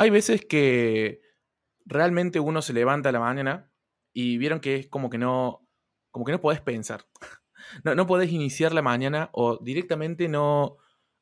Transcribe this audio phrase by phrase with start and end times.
[0.00, 1.20] Hay veces que
[1.84, 3.70] realmente uno se levanta a la mañana
[4.14, 5.68] y vieron que es como que no,
[6.10, 7.06] como que no podés pensar.
[7.84, 10.78] No, no podés iniciar la mañana o directamente no...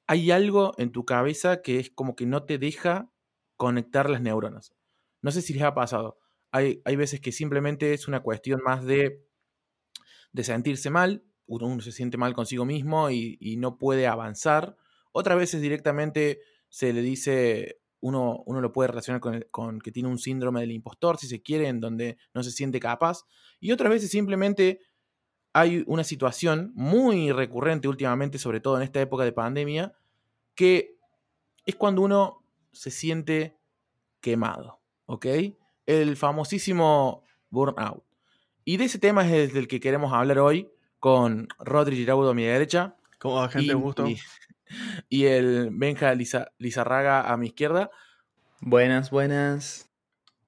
[0.06, 3.10] Hay algo en tu cabeza que es como que no te deja
[3.56, 4.72] conectar las neuronas.
[5.20, 6.18] No sé si les ha pasado.
[6.52, 9.26] Hay, hay veces que simplemente es una cuestión más de,
[10.32, 14.76] de sentirse mal, uno, se siente mal consigo mismo y, y, no puede avanzar.
[15.12, 20.08] Otras veces directamente se le dice, uno, uno lo puede relacionar con, con, que tiene
[20.08, 23.24] un síndrome del impostor, si se quiere, en donde no se siente capaz.
[23.60, 24.80] Y otras veces simplemente
[25.52, 29.94] hay una situación muy recurrente últimamente, sobre todo en esta época de pandemia,
[30.54, 30.96] que
[31.64, 33.58] es cuando uno se siente
[34.20, 35.26] quemado, ¿ok?
[35.86, 38.04] El famosísimo burnout.
[38.64, 42.44] Y de ese tema es del que queremos hablar hoy con Rodri Giraudo a mi
[42.44, 42.96] derecha.
[43.18, 43.72] ¿Cómo va, gente?
[43.72, 44.06] Y, Un gusto.
[44.06, 44.18] Y,
[45.08, 47.90] y el Benja Liza, Lizarraga a mi izquierda.
[48.60, 49.88] Buenas, buenas.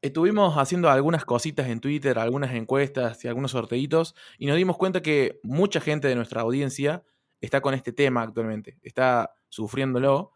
[0.03, 5.03] Estuvimos haciendo algunas cositas en Twitter, algunas encuestas y algunos sorteitos, y nos dimos cuenta
[5.03, 7.05] que mucha gente de nuestra audiencia
[7.41, 10.33] está con este tema actualmente, está sufriéndolo,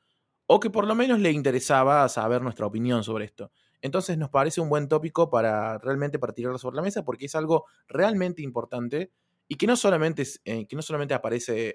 [0.47, 3.51] o que por lo menos le interesaba saber nuestra opinión sobre esto.
[3.81, 7.35] Entonces nos parece un buen tópico para realmente para tirarlo sobre la mesa, porque es
[7.35, 9.13] algo realmente importante
[9.49, 11.75] y que no solamente, eh, que no solamente aparece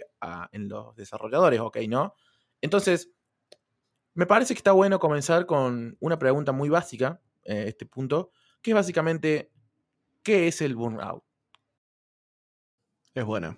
[0.51, 1.77] en los desarrolladores, ¿ok?
[1.87, 2.15] ¿No?
[2.61, 3.11] Entonces,
[4.13, 8.31] me parece que está bueno comenzar con una pregunta muy básica, eh, este punto,
[8.61, 9.51] que es básicamente,
[10.23, 11.23] ¿qué es el burnout?
[13.13, 13.57] Es buena.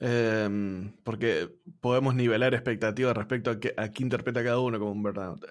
[0.00, 5.02] Eh, porque podemos nivelar expectativas respecto a qué, a qué interpreta cada uno como un
[5.02, 5.44] burnout.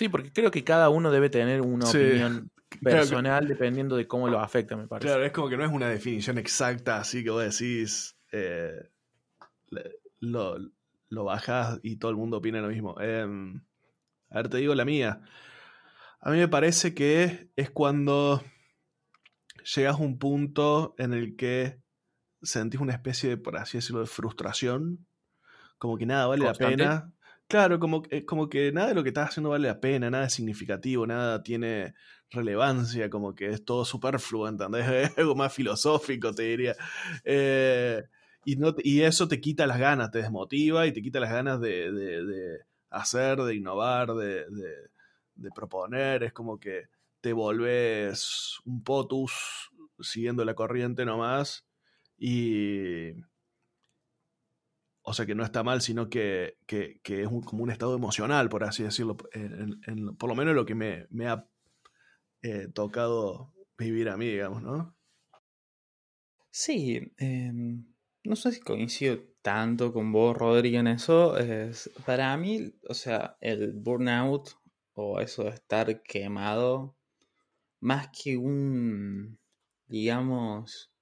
[0.00, 2.50] Eh, sí, porque creo que cada uno debe tener una sí, opinión
[2.82, 5.08] personal dependiendo de cómo lo afecta, me parece.
[5.08, 8.90] Claro, es como que no es una definición exacta, así que vos decís, eh,
[10.20, 10.56] lo,
[11.08, 12.96] lo bajás y todo el mundo opina lo mismo.
[12.98, 15.22] a ver, te digo la mía.
[16.22, 18.42] A mí me parece que es cuando
[19.74, 21.80] llegas a un punto en el que
[22.42, 25.06] sentís una especie de, por así decirlo, de frustración.
[25.78, 26.84] Como que nada vale ¿Constante?
[26.84, 27.12] la pena.
[27.50, 30.34] Claro, como, como que nada de lo que estás haciendo vale la pena, nada es
[30.34, 31.94] significativo, nada tiene
[32.30, 34.86] relevancia, como que es todo superfluo, ¿entendés?
[35.10, 36.76] Es algo más filosófico, te diría.
[37.24, 38.04] Eh,
[38.44, 41.60] y, no, y eso te quita las ganas, te desmotiva y te quita las ganas
[41.60, 42.58] de, de, de
[42.90, 44.44] hacer, de innovar, de,
[45.34, 46.84] de proponer, es como que
[47.20, 51.66] te volves un potus siguiendo la corriente nomás
[52.18, 53.12] y...
[55.02, 58.64] O sea que no está mal, sino que, que, es como un estado emocional, por
[58.64, 61.48] así decirlo, por lo menos lo que me, ha
[62.42, 64.94] eh, tocado vivir a mí, digamos, ¿no?
[66.50, 67.52] Sí, eh,
[68.24, 71.38] no sé si coincido tanto con vos, Rodrigo, en eso.
[71.38, 74.50] Es, para mí, o sea, el burnout
[74.94, 76.96] o eso de estar quemado,
[77.80, 79.38] más que un,
[79.86, 80.92] digamos,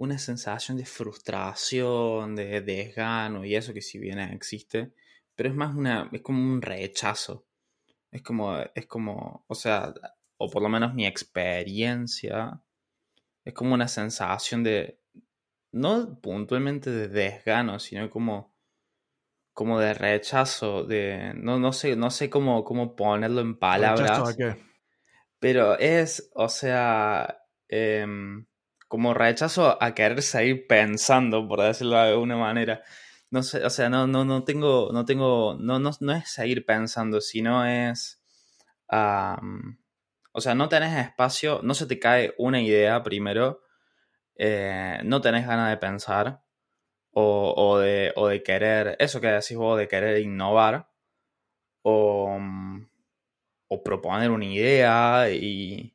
[0.00, 4.94] una sensación de frustración, de desgano y eso que si bien existe,
[5.34, 7.44] pero es más una, es como un rechazo.
[8.10, 9.92] Es como, es como, o sea,
[10.38, 12.62] o por lo menos mi experiencia,
[13.44, 15.00] es como una sensación de,
[15.72, 18.54] no puntualmente de desgano, sino como
[19.52, 24.34] como de rechazo, de no, no sé, no sé cómo, cómo ponerlo en palabras.
[25.38, 28.06] Pero es, o sea, eh,
[28.90, 32.82] como rechazo a querer seguir pensando, por decirlo de alguna manera.
[33.30, 36.66] No sé, o sea, no, no, no tengo, no tengo, no, no, no es seguir
[36.66, 38.20] pensando, sino es,
[40.32, 43.62] o sea, no tenés espacio, no se te cae una idea primero,
[44.36, 46.42] eh, no tenés ganas de pensar,
[47.12, 50.90] o, de, o, de, querer, eso que decís vos, de querer innovar,
[51.82, 52.38] o,
[53.68, 55.94] o proponer una idea y...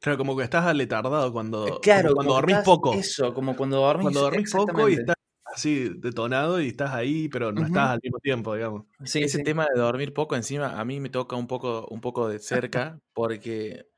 [0.00, 2.94] Claro, como que estás aletardado cuando, claro, cuando dormís poco.
[2.94, 7.52] Eso, como cuando dormís, cuando dormís poco y estás así detonado y estás ahí, pero
[7.52, 7.66] no uh -huh.
[7.66, 8.86] estás al mismo tiempo, digamos.
[9.04, 9.44] Sí, ese sí.
[9.44, 12.98] tema de dormir poco encima a mí me toca un poco, un poco de cerca
[13.12, 13.88] porque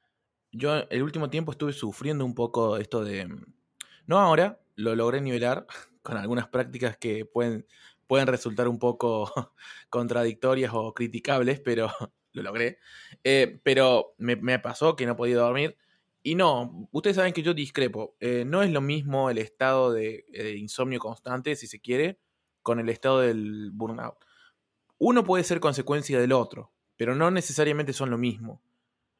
[0.50, 3.28] yo el último tiempo estuve sufriendo un poco esto de...
[4.06, 5.66] No ahora, lo logré nivelar
[6.02, 7.66] con algunas prácticas que pueden,
[8.06, 9.32] pueden resultar un poco
[9.88, 11.90] contradictorias o criticables, pero
[12.32, 12.78] lo logré.
[13.24, 15.76] Eh, pero me, me, pasó que no podía dormir.
[16.22, 18.16] Y no, ustedes saben que yo discrepo.
[18.20, 22.20] Eh, no es lo mismo el estado de, de, insomnio constante, si se quiere,
[22.62, 24.16] con el estado del burnout.
[24.98, 28.62] Uno puede ser consecuencia del otro, pero no necesariamente son lo mismo.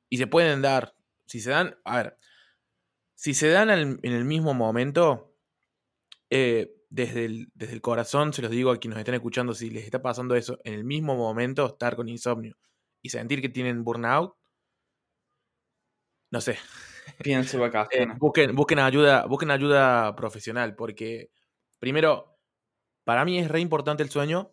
[0.08, 0.94] Y se pueden dar,
[1.26, 2.16] si se dan, a ver,
[3.14, 5.32] si se dan en el mismo momento,
[6.30, 9.70] eh, desde el, desde el corazón, se los digo a quienes nos estén escuchando, si
[9.70, 12.56] les está pasando eso, en el mismo momento estar con insomnio
[13.02, 14.34] y sentir que tienen burnout,
[16.30, 16.58] no sé.
[17.22, 18.16] Piense vacaciones.
[18.16, 21.30] Eh, busquen, busquen, ayuda, busquen ayuda profesional, porque
[21.78, 22.38] primero,
[23.04, 24.52] para mí es re importante el sueño,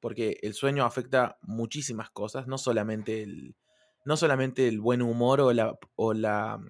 [0.00, 3.56] porque el sueño afecta muchísimas cosas, no solamente el,
[4.04, 6.60] no solamente el buen humor o la, o la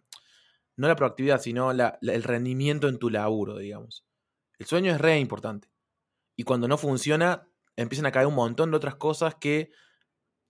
[0.79, 4.07] no la proactividad, sino el rendimiento en tu laburo, digamos.
[4.59, 5.69] El sueño es re importante.
[6.37, 9.71] Y cuando no funciona, empiezan a caer un montón de otras cosas que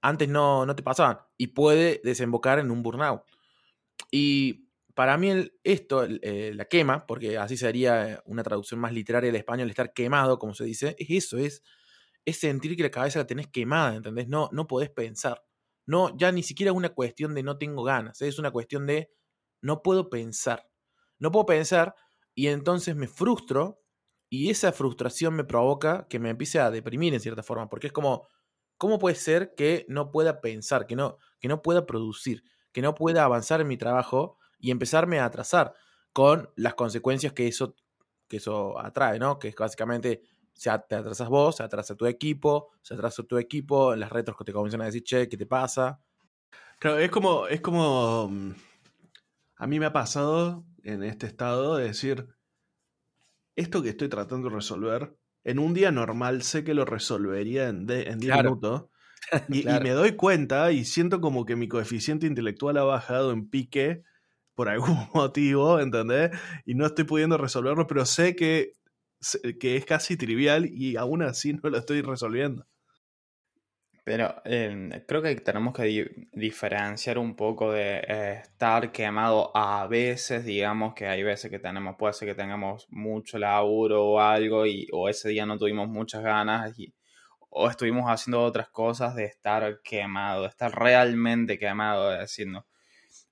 [0.03, 1.21] antes no, no te pasaban.
[1.39, 3.23] Y puede desembocar en un burnout.
[4.11, 5.31] Y para mí
[5.63, 10.39] esto, eh, la quema, porque así sería una traducción más literaria del español, estar quemado,
[10.39, 11.63] como se dice, es eso, es,
[12.25, 14.29] es sentir que la cabeza la tenés quemada, ¿entendés?
[14.29, 15.45] No, no podés pensar.
[15.87, 19.11] No, ya ni siquiera es una cuestión de no tengo ganas, es una cuestión de
[19.63, 20.69] no puedo pensar.
[21.19, 21.95] No puedo pensar
[22.35, 23.81] y entonces me frustro
[24.31, 27.93] y esa frustración me provoca que me empiece a deprimir en cierta forma, porque es
[27.93, 28.29] como,
[28.77, 32.95] ¿cómo puede ser que no pueda pensar, que no, que no pueda producir, que no
[32.95, 35.75] pueda avanzar en mi trabajo y empezarme a atrasar
[36.13, 37.75] con las consecuencias que eso,
[38.27, 39.39] que eso atrae, ¿no?
[39.39, 40.23] Que es básicamente
[40.53, 44.45] se te atrasas vos, se atrasa tu equipo, se atrasa tu equipo, las retros que
[44.45, 46.01] te comienzan a decir, che, ¿qué te pasa?
[46.81, 48.51] Claro, es como, es como mm,
[49.57, 52.29] a mí me ha pasado en este estado de decir,
[53.55, 57.87] esto que estoy tratando de resolver, en un día normal sé que lo resolvería en
[57.87, 58.87] 10 minutos.
[59.49, 64.03] Y, me doy cuenta y siento como que mi coeficiente intelectual ha bajado en pique
[64.55, 66.31] por algún motivo, ¿entendés?
[66.65, 68.73] Y no estoy pudiendo resolverlo, pero sé que,
[69.61, 72.67] que es casi trivial y aún así no lo estoy resolviendo.
[74.09, 80.47] Pero em, creo que tenemos que diferenciar un poco de eh, estar quemado a veces,
[80.47, 84.89] digamos que hay veces que tenemos, puede ser que tengamos mucho laburo o algo y
[84.93, 86.95] o ese día no tuvimos muchas ganas y,
[87.51, 92.65] o estuvimos haciendo otras cosas de estar quemado, de estar realmente quemado, de decirnos,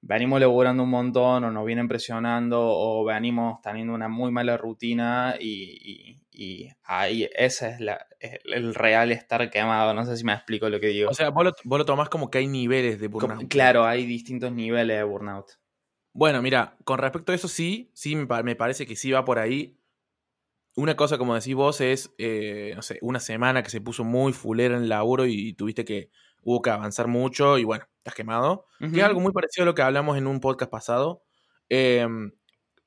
[0.00, 5.36] venimos laburando un montón o nos vienen presionando o venimos teniendo una muy mala rutina
[5.38, 9.94] y, y ahí ese es la, el real estar quemado.
[9.94, 11.10] No sé si me explico lo que digo.
[11.10, 13.48] O sea, vos lo, tomás como que hay niveles de burnout.
[13.48, 15.46] claro, hay distintos niveles de burnout.
[16.12, 19.78] Bueno, mira, con respecto a eso sí, sí me, parece que sí va por ahí.
[20.76, 24.32] Una cosa, como decís vos, es, eh, no sé, una semana que se puso muy
[24.32, 26.10] fulera en el laburo y, tuviste que,
[26.42, 28.66] hubo que avanzar mucho y bueno, estás quemado.
[28.78, 31.24] Que es algo muy parecido a lo que hablamos en un podcast pasado.
[31.70, 32.06] Eh,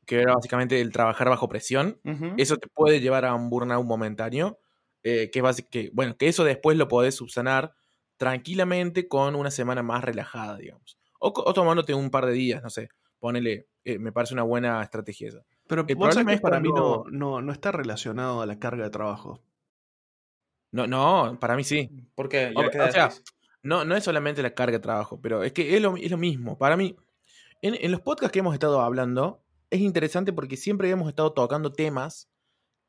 [0.10, 2.02] que era básicamente el trabajar bajo presión.
[2.38, 4.60] Eso te puede llevar a un burnout momentáneo,
[5.04, 7.76] eh, que, es que, bueno, que eso después lo podés subsanar
[8.18, 10.98] tranquilamente con una semana más relajada, digamos.
[11.20, 12.90] O, tomándote un par de días, no sé,
[13.20, 15.46] ponele, eh, me parece una buena estrategia esa.
[15.70, 19.40] Pero el problema es para mí no, no, está relacionado a la carga de trabajo.
[20.72, 21.92] No, no, para mí sí.
[22.16, 23.12] Porque, o, sea,
[23.62, 26.18] no, no es solamente la carga de trabajo, pero es que es lo, es lo
[26.18, 26.58] mismo.
[26.58, 26.96] Para mí,
[27.62, 31.72] en, en, los podcasts que hemos estado hablando, es interesante porque siempre hemos estado tocando
[31.72, 32.32] temas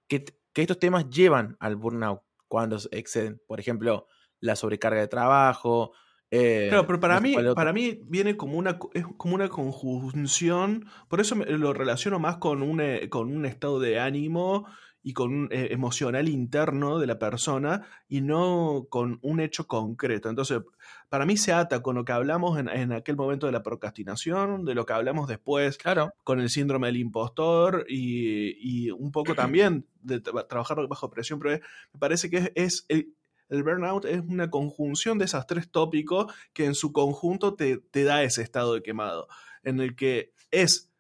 [0.09, 0.25] que,
[0.55, 3.43] estos temas llevan al burnout cuando exceden.
[3.47, 4.09] Por ejemplo,
[4.41, 5.93] la sobrecarga de trabajo.
[6.31, 11.35] Eh, pero para mí, para mí viene como una, es como una conjunción, por eso
[11.35, 14.67] lo relaciono más con un, eh, con un estado de ánimo
[15.03, 20.29] y con un eh, emocional interno de la persona y no con un hecho concreto.
[20.29, 20.61] Entonces,
[21.09, 24.75] para mí se ata con lo que hablamos en, aquel momento de la procrastinación, de
[24.75, 26.13] lo que hablamos después claro.
[26.23, 31.61] con el síndrome del impostor y, un poco también de trabajar bajo presión, pero
[31.93, 33.15] me parece que es, el,
[33.51, 38.23] burnout es una conjunción de esos tres tópicos que en su conjunto te, te da
[38.23, 39.29] ese estado de quemado,
[39.63, 40.91] en el que es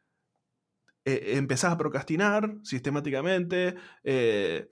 [1.05, 4.71] eh, empezás a procrastinar sistemáticamente, eh,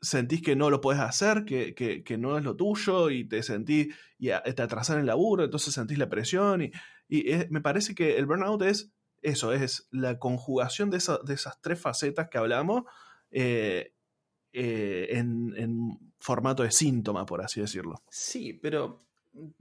[0.00, 4.28] sentís que no lo puedes hacer, que, no es lo tuyo y te sentís, y
[4.28, 6.72] te atrasas en el laburo, entonces sentís la presión y,
[7.50, 12.28] me parece que el burnout es eso, es la conjugación de, de esas tres facetas
[12.28, 12.84] que hablamos
[13.30, 13.92] eh,
[14.52, 18.02] en, en formato de síntoma, por así decirlo.
[18.08, 19.04] Sí, pero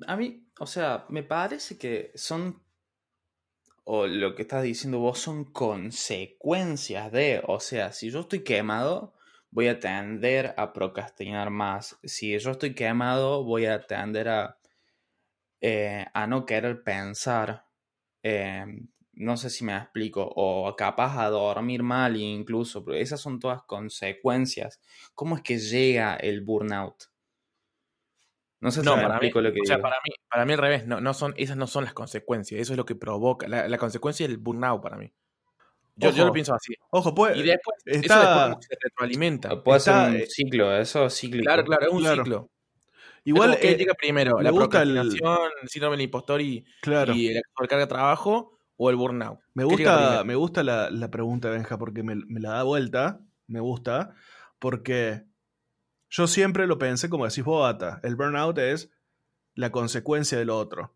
[0.05, 2.61] a mí, o sea, me parece que son
[3.89, 9.13] o lo que estás diciendo vos son consecuencias de, o sea, si yo estoy quemado,
[9.49, 11.97] voy a tender a procrastinar más.
[12.03, 14.57] Si yo estoy quemado, voy a tender a,
[15.61, 17.65] eh, a no querer pensar.
[18.23, 18.65] Eh,
[19.17, 23.63] no sé si me explico, o capaz a dormir mal incluso, pero esas son todas
[23.63, 24.79] consecuencias.
[25.15, 27.05] ¿Cómo es que llega el burnout?
[28.59, 30.87] No sé si para mí, lo que o sea, para mí, para mí al revés,
[30.87, 33.47] no, no son, esas no son las consecuencias, eso es lo que provoca.
[33.47, 35.11] La, consecuencia es el burnout para mí.
[35.95, 36.73] Yo, yo lo pienso así.
[36.91, 37.37] Ojo, puede.
[37.37, 39.63] Y después, eso después se retroalimenta.
[39.63, 41.43] Puede Está, ser un eh, ciclo, eso es cíclico.
[41.43, 42.23] Claro, claro, es un Claro.
[42.23, 42.49] ciclo.
[43.23, 43.59] igual.
[43.59, 47.13] Que eh, llega primero, me la procrastinación, el síndrome del impostor y, claro.
[47.13, 49.39] y la sobrecarga de trabajo o el burnout.
[49.53, 52.63] Me ¿Qué llega gusta, me gusta la, la pregunta, Benja, porque me, me la da
[52.63, 53.19] vuelta.
[53.47, 54.13] Me gusta.
[54.59, 55.25] Porque
[56.09, 57.99] yo siempre lo pensé como decís vos, Ata.
[58.03, 58.91] El burnout es
[59.55, 60.93] la consecuencia de lo otro.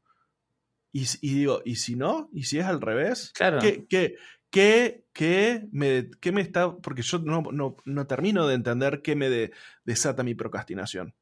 [0.93, 2.29] Y, digo, ¿y si no?
[2.33, 3.31] ¿Y si es al revés?
[3.33, 3.59] Claro.
[3.59, 4.17] ¿Qué, qué,
[4.49, 6.75] qué, qué me, está.?
[6.75, 9.51] Porque yo no, no, no termino de entender qué me de-
[9.85, 11.15] desata mi procrastinación.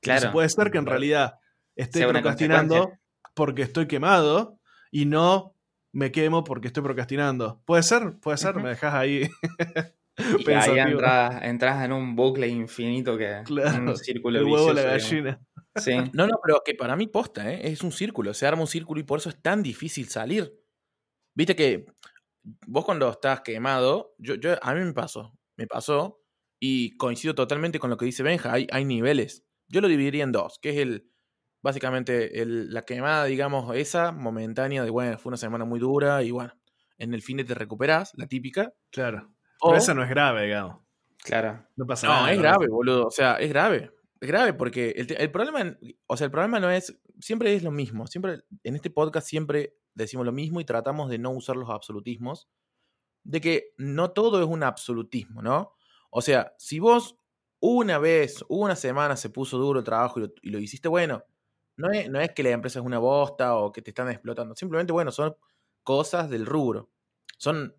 [0.00, 0.18] Claro.
[0.18, 1.38] Entonces puede ser que en realidad
[1.74, 2.92] esté procrastinando
[3.34, 4.58] porque estoy quemado
[4.90, 5.55] y no
[5.96, 7.62] me quemo porque estoy procrastinando.
[7.64, 9.30] Puede ser, puede ser, me dejas ahí.
[10.18, 14.94] Y ahí entras, entras en un bucle infinito que Claro, un círculo El huevo la
[14.94, 15.40] vicioso, gallina.
[15.74, 15.92] Sí.
[16.12, 17.60] No, no, pero que para mí posta, ¿eh?
[17.64, 20.54] es un círculo, se arma un círculo y por eso es tan difícil salir.
[21.34, 21.86] Viste que
[22.66, 26.20] vos cuando estás quemado, yo, yo, a mí me pasó, me pasó
[26.60, 29.46] y coincido totalmente con lo que dice Benja, hay, hay niveles.
[29.66, 31.10] Yo lo dividiría en dos, que es el,
[31.66, 36.30] básicamente el- la quemada, digamos, esa momentánea de, bueno, fue una semana muy dura y
[36.30, 36.52] bueno,
[36.96, 38.72] en el fin de te recuperás, la típica.
[38.90, 39.34] Claro.
[39.60, 40.78] O, Pero esa no es grave, digamos.
[41.24, 41.66] Claro.
[41.76, 42.30] No pasa no, nada.
[42.30, 42.42] es ¿no?
[42.42, 43.90] grave, boludo, o sea, es grave.
[44.20, 47.70] Es grave porque el, el problema, o sea, el problema no es, siempre es lo
[47.72, 51.68] mismo, siempre, en este podcast siempre decimos lo mismo y tratamos de no usar los
[51.68, 52.48] absolutismos,
[53.24, 55.72] de que no todo es un absolutismo, ¿no?
[56.10, 57.18] O sea, si vos
[57.58, 61.24] una vez, una semana se puso duro el trabajo y lo, y lo hiciste bueno,
[61.76, 64.54] no es, no es que la empresa es una bosta o que te están explotando,
[64.56, 65.36] simplemente, bueno, son
[65.82, 66.90] cosas del rubro.
[67.38, 67.74] Son,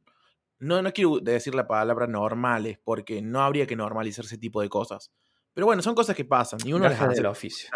[0.59, 4.69] no, no quiero decir la palabra normales, porque no habría que normalizar ese tipo de
[4.69, 5.11] cosas.
[5.53, 7.15] Pero bueno, son cosas que pasan y uno las Gajes hace.
[7.17, 7.69] del oficio.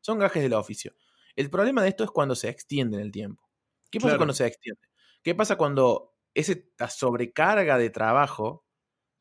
[0.00, 0.94] Son gajes del oficio.
[1.36, 3.48] El problema de esto es cuando se extiende en el tiempo.
[3.90, 4.18] ¿Qué pasa Claro.
[4.18, 4.80] cuando se extiende?
[5.22, 6.54] ¿Qué pasa cuando esa
[6.88, 8.64] sobrecarga de trabajo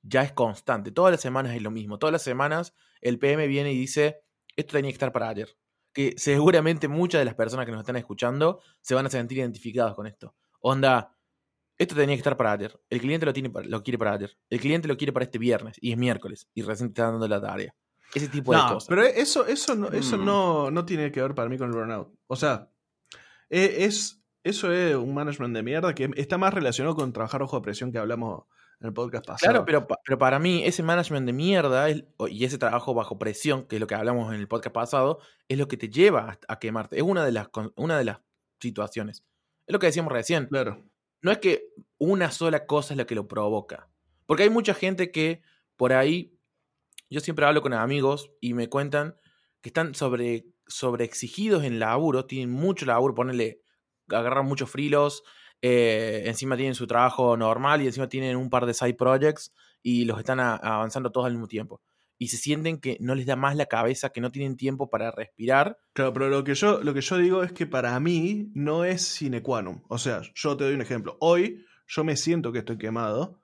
[0.02, 0.92] ya es constante?
[0.92, 2.00] Todas las semanas es lo mismo.
[2.00, 4.24] Todas las semanas el PM viene y dice,
[4.56, 5.56] esto tenía que estar para ayer.
[5.98, 9.96] Que seguramente muchas de las personas que nos están escuchando se van a sentir identificados
[9.96, 10.36] con esto.
[10.60, 11.18] Onda,
[11.75, 12.80] esto tenía que estar para ayer.
[12.88, 14.38] El cliente lo, tiene, para- lo quiere para ayer.
[14.48, 17.27] El cliente lo quiere para este viernes y es miércoles y recién te está dando
[17.27, 17.74] la tarea.
[18.13, 18.88] Ese tipo de No, cosas.
[18.88, 20.25] pero eso, eso, no, eso Mm.
[20.25, 22.13] no, no tiene que ver para mí con el burnout.
[22.27, 22.70] O sea,
[23.50, 27.60] e- es, eso es un management de mierda que está más relacionado con trabajar bajo
[27.63, 28.44] presión que hablamos
[28.80, 29.52] en el podcast pasado.
[29.52, 33.66] Claro, pero, pero para mí ese management de mierda es- y ese trabajo bajo presión,
[33.68, 36.54] que es lo que hablamos en el podcast pasado, es lo que te lleva a,
[36.54, 36.98] a quemarte.
[36.98, 38.20] Es una de, las, una de las
[38.62, 39.24] situaciones.
[39.66, 40.46] Es lo que decíamos recién.
[40.46, 40.84] Claro.
[41.22, 43.90] No es que una sola cosa es la que lo provoca.
[44.26, 45.42] Porque hay mucha gente que
[45.76, 46.38] por ahí,
[47.10, 49.16] yo siempre hablo con amigos y me cuentan
[49.62, 53.62] que están sobre, sobre exigidos en laburo, tienen mucho laburo, ponerle,
[54.10, 55.24] agarran muchos frilos,
[55.62, 60.06] eh, encima tienen su trabajo normal y encima tienen un par de side projects y
[60.06, 61.82] los están avanzando todos al mismo tiempo.
[62.20, 65.12] Y se sienten que no les da más la cabeza, que no tienen tiempo para
[65.12, 65.78] respirar.
[65.94, 69.04] Claro, pero lo que, yo, lo que yo digo es que para mí no es
[69.04, 69.84] sine qua non.
[69.88, 71.18] O sea, yo te doy un ejemplo.
[71.20, 73.40] Hoy yo me siento que estoy quemado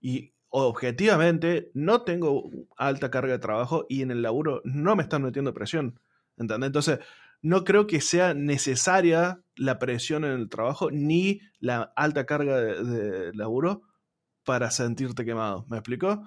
[0.00, 5.22] y objetivamente no tengo alta carga de trabajo y en el laburo no me están
[5.22, 5.98] metiendo presión.
[6.36, 6.68] ¿Entendés?
[6.68, 6.98] Entonces,
[7.42, 12.82] no creo que sea necesaria la presión en el trabajo ni la alta carga de,
[12.84, 13.82] de laburo
[14.44, 15.66] para sentirte quemado.
[15.68, 16.24] ¿Me explico?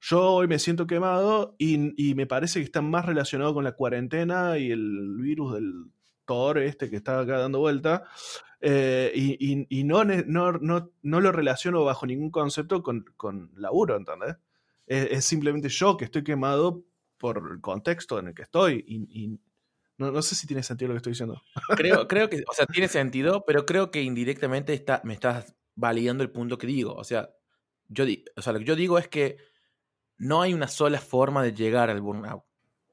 [0.00, 3.72] Yo hoy me siento quemado y, y me parece que está más relacionado con la
[3.72, 5.72] cuarentena y el virus del
[6.24, 8.04] Thor este que está acá dando vuelta.
[8.60, 13.96] eh, y y- no, no, no, no lo relaciono bajo ningún concepto con, con laburo,
[13.96, 14.36] ¿entendés?
[14.86, 16.84] Es, simplemente yo que estoy quemado
[17.18, 18.84] por el contexto en el que estoy.
[19.98, 21.42] No, no sé si tiene sentido lo que estoy diciendo.
[21.76, 26.22] Creo, creo que, o sea, tiene sentido, pero creo que indirectamente está, me estás validando
[26.24, 26.94] el punto que digo.
[26.94, 27.30] O sea,
[27.88, 29.36] yo, di- o sea, lo que yo digo es que
[30.18, 32.44] no hay una sola forma de llegar al burnout.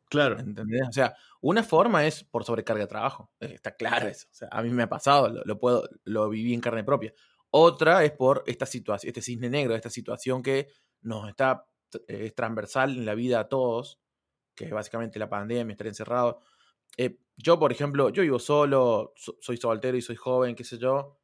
[0.10, 0.40] Claro.
[0.40, 0.88] ¿Entendés?
[0.88, 3.32] O sea, una forma es por sobrecarga de trabajo.
[3.40, 4.28] eh, Está claro eso.
[4.32, 7.14] O sea, a mí me ha pasado, lo, lo puedo, lo viví en carne propia.
[7.50, 10.68] Otra es por esta situación, este cisne negro, esta situación que
[11.02, 11.66] nos está,
[12.08, 14.00] eh, es transversal en la vida a todos,
[14.56, 16.42] que es básicamente la pandemia, estar encerrado.
[16.98, 20.77] Eh, yo, por ejemplo, yo vivo solo, so- soy soltero y soy joven, qué sé
[20.77, 21.20] yo.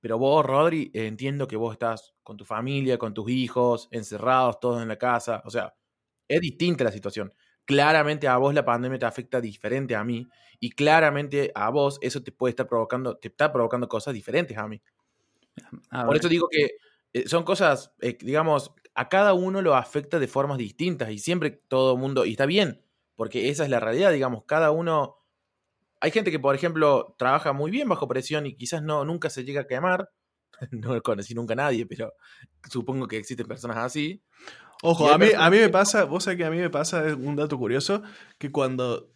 [0.00, 4.60] Pero vos, Rodri, eh, entiendo que vos estás con tu familia, con tus hijos, encerrados
[4.60, 5.42] todos en la casa.
[5.46, 5.74] O sea,
[6.28, 7.34] es distinta la situación.
[7.64, 10.28] Claramente a vos la pandemia te afecta diferente a mí.
[10.60, 14.68] Y claramente a vos eso te puede estar provocando, te está provocando cosas diferentes a
[14.68, 14.80] mí.
[15.90, 16.70] A Por eso digo que
[17.12, 21.94] eh, son cosas, digamos, a cada uno lo afecta de formas distintas y siempre todo
[21.94, 22.82] el mundo, y está bien,
[23.16, 25.16] porque esa es la realidad, digamos, cada uno...
[26.00, 29.44] Hay gente que, por ejemplo, trabaja muy bien bajo presión y quizás no, nunca se
[29.44, 30.10] llega a quemar,
[30.70, 32.12] no conocí nunca a nadie, pero
[32.70, 34.22] supongo que existen personas así.
[34.82, 37.14] Ojo, a mí, a mí me pasa, vos sabés que a mí me pasa, es
[37.14, 38.02] un dato curioso,
[38.38, 39.10] que cuando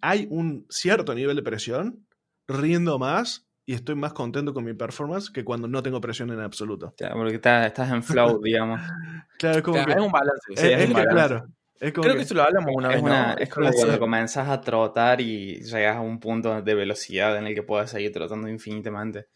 [0.00, 2.06] hay un cierto nivel de presión,
[2.48, 6.40] riendo más y estoy más contento con mi performance que cuando no tengo presión en
[6.40, 6.92] absoluto.
[7.12, 8.80] porque estás, en flow, digamos.
[9.38, 10.52] Claro, es como que, es un balance.
[10.52, 11.46] es, es que, claro.
[11.80, 13.02] Creo que, eso lo hablamos una vez.
[13.38, 17.54] Es como cuando comenzás a trotar y llegas a un punto de velocidad en el
[17.54, 19.28] que puedes seguir trotando infinitamente.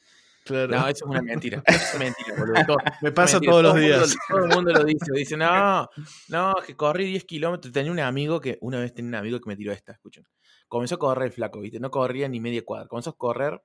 [0.44, 0.76] Claro.
[0.76, 1.62] No, eso es una mentira.
[1.66, 2.76] es mentira, boludo.
[3.00, 4.14] Me pasa todos los días.
[4.28, 5.10] todo el mundo lo dice.
[5.14, 5.88] Dice, no,
[6.28, 7.72] no, que corrí 10 kilómetros.
[7.72, 10.26] Tenía un amigo que, una vez tenía un amigo que me tiró esta, escuchen.
[10.68, 11.80] Comenzó a correr el flaco, ¿viste?
[11.80, 12.88] No corría ni media cuadra.
[12.88, 13.62] Comenzó a correr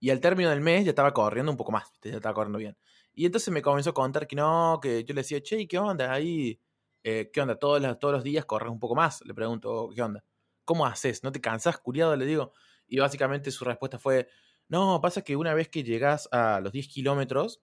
[0.00, 2.10] y al término del mes ya estaba corriendo un poco más, ¿viste?
[2.10, 2.76] Ya estaba corriendo bien.
[3.14, 6.12] Y entonces me comenzó a contar que no, que yo le decía, che, ¿qué onda?
[6.12, 6.60] Ahí,
[7.08, 7.58] eh, ¿qué onda?
[7.58, 9.24] Todos los, todos los días corres un poco más.
[9.24, 10.24] Le pregunto, ¿qué onda?
[10.64, 11.22] ¿Cómo haces?
[11.22, 12.14] ¿No te cansas, curiado?
[12.16, 12.52] Le digo.
[12.86, 14.28] Y básicamente su respuesta fue,
[14.68, 17.62] no, pasa que una vez que llegas a los 10 kilómetros,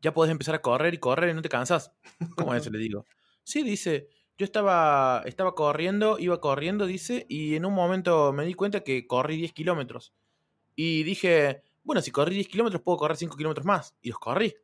[0.00, 1.92] ya puedes empezar a correr y correr y no te cansas.
[2.36, 2.70] ¿Cómo es eso?
[2.72, 3.04] Le digo.
[3.44, 8.54] Sí, dice, yo estaba, estaba corriendo, iba corriendo, dice, y en un momento me di
[8.54, 10.12] cuenta que corrí 10 kilómetros.
[10.74, 13.96] Y dije, bueno, si corrí 10 kilómetros puedo correr 5 kilómetros más.
[14.00, 14.54] Y los corrí.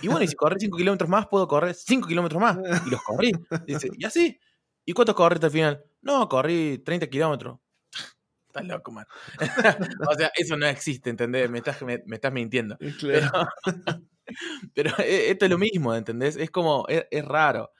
[0.00, 2.56] Y bueno, y si corrí 5 kilómetros más puedo correr 5 kilómetros más.
[2.86, 3.32] Y los corrí.
[3.66, 4.38] Dice, y así.
[4.84, 5.84] ¿Y cuánto corriste al final?
[6.02, 7.58] No, corrí 30 kilómetros.
[8.52, 9.06] Estás loco, man.
[10.10, 11.48] o sea, eso no existe, ¿entendés?
[11.48, 12.76] Me estás, me, estás mintiendo.
[14.74, 16.36] Pero, e, esto es lo mismo, ¿entendés?
[16.36, 17.72] Es como, es, raro.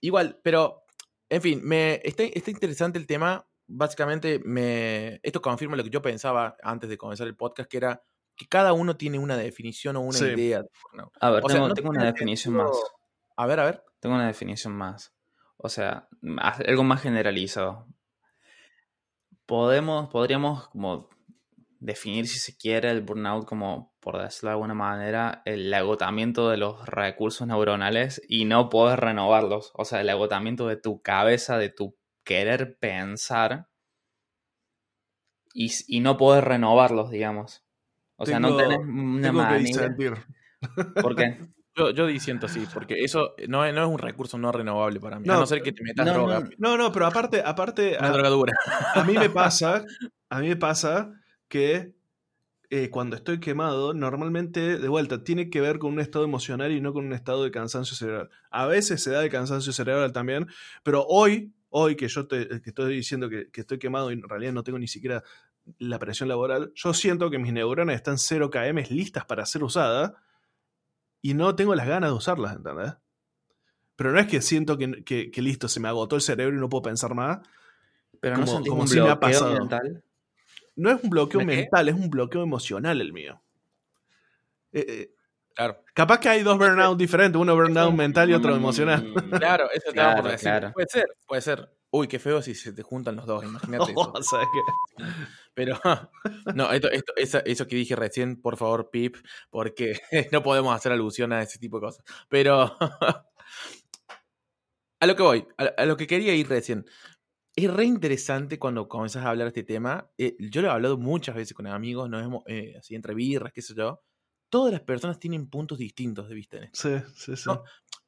[0.00, 0.84] Igual, pero,
[1.28, 3.48] en fin, me, está, está interesante el tema.
[3.66, 8.00] Básicamente, me, esto confirma lo que yo pensaba antes de comenzar el podcast, que era
[8.36, 10.62] que cada uno tiene una definición o una idea.
[11.20, 12.70] A ver, tengo, tengo una definición más.
[13.36, 13.82] A ver, a ver.
[14.00, 15.14] Tengo una definición más.
[15.56, 16.08] O sea,
[16.66, 17.86] algo más generalizado
[19.46, 21.08] podemos, podríamos como
[21.78, 26.56] definir, si se quiere, el burnout como, por decirlo de alguna manera, el agotamiento de
[26.56, 29.72] los recursos neuronales y no poder renovarlos.
[29.74, 33.68] O sea, el agotamiento de tu cabeza, de tu querer pensar
[35.54, 37.64] y, y no poder renovarlos, digamos.
[38.16, 39.94] O sea, no tenés una manera.
[41.00, 41.38] ¿Por qué?
[41.78, 45.20] Yo, yo disiento sí, porque eso no es, no es un recurso no renovable para
[45.20, 45.28] mí.
[45.28, 46.48] a no ser que te metas droga.
[46.56, 47.98] No, no, pero aparte, aparte.
[48.00, 48.54] a, drogadura.
[48.94, 49.84] A mí me pasa,
[50.30, 51.12] a mí me pasa
[51.48, 51.92] que
[52.70, 56.80] eh, cuando estoy quemado, normalmente, de vuelta, tiene que ver con un estado emocional y
[56.80, 58.30] no con un estado de cansancio cerebral.
[58.50, 60.46] A veces se da de cansancio cerebral también,
[60.82, 64.26] pero hoy, hoy que yo te, que estoy diciendo que, que, estoy quemado y en
[64.26, 65.22] realidad no tengo ni siquiera
[65.78, 70.12] la presión laboral, yo siento que mis neuronas están 0 km listas para ser usadas
[71.22, 72.94] y no tengo las ganas de usarlas, ¿entendés?
[73.96, 76.82] Pero no es que siento que, listo, se me agotó el cerebro y no puedo
[76.82, 77.38] pensar más.
[78.20, 79.58] Pero no como un si me ha pasado.
[79.58, 80.02] mental.
[80.76, 83.40] No es un bloqueo mental, es un bloqueo emocional el mío.
[84.72, 85.10] Eh, eh,
[85.54, 85.82] claro.
[85.94, 89.12] Capaz que hay dos burnouts diferentes, uno burnout mental y otro emocional.
[89.38, 90.72] Claro, eso te por decir.
[90.74, 91.70] Puede ser, puede ser.
[91.90, 93.92] Uy, qué feo si se te juntan los dos, imagínate.
[94.20, 94.38] eso.
[95.54, 95.78] Pero,
[96.54, 99.16] no, esto, esto, eso, que dije recién, por favor, Pip,
[99.50, 99.98] porque
[100.32, 102.04] no podemos hacer alusión a ese tipo de cosas.
[102.28, 102.76] Pero,
[105.00, 106.84] a lo que voy, a, lo que quería ir recién.
[107.54, 110.10] Es re interesante cuando comenzás a hablar de este tema.
[110.18, 113.52] Eh, yo lo he hablado muchas veces con amigos, nos hemos, eh, así entre birras,
[113.54, 114.02] qué sé yo.
[114.50, 116.78] Todas las personas tienen puntos distintos de vista en esto.
[116.78, 117.50] Sí, sí, sí.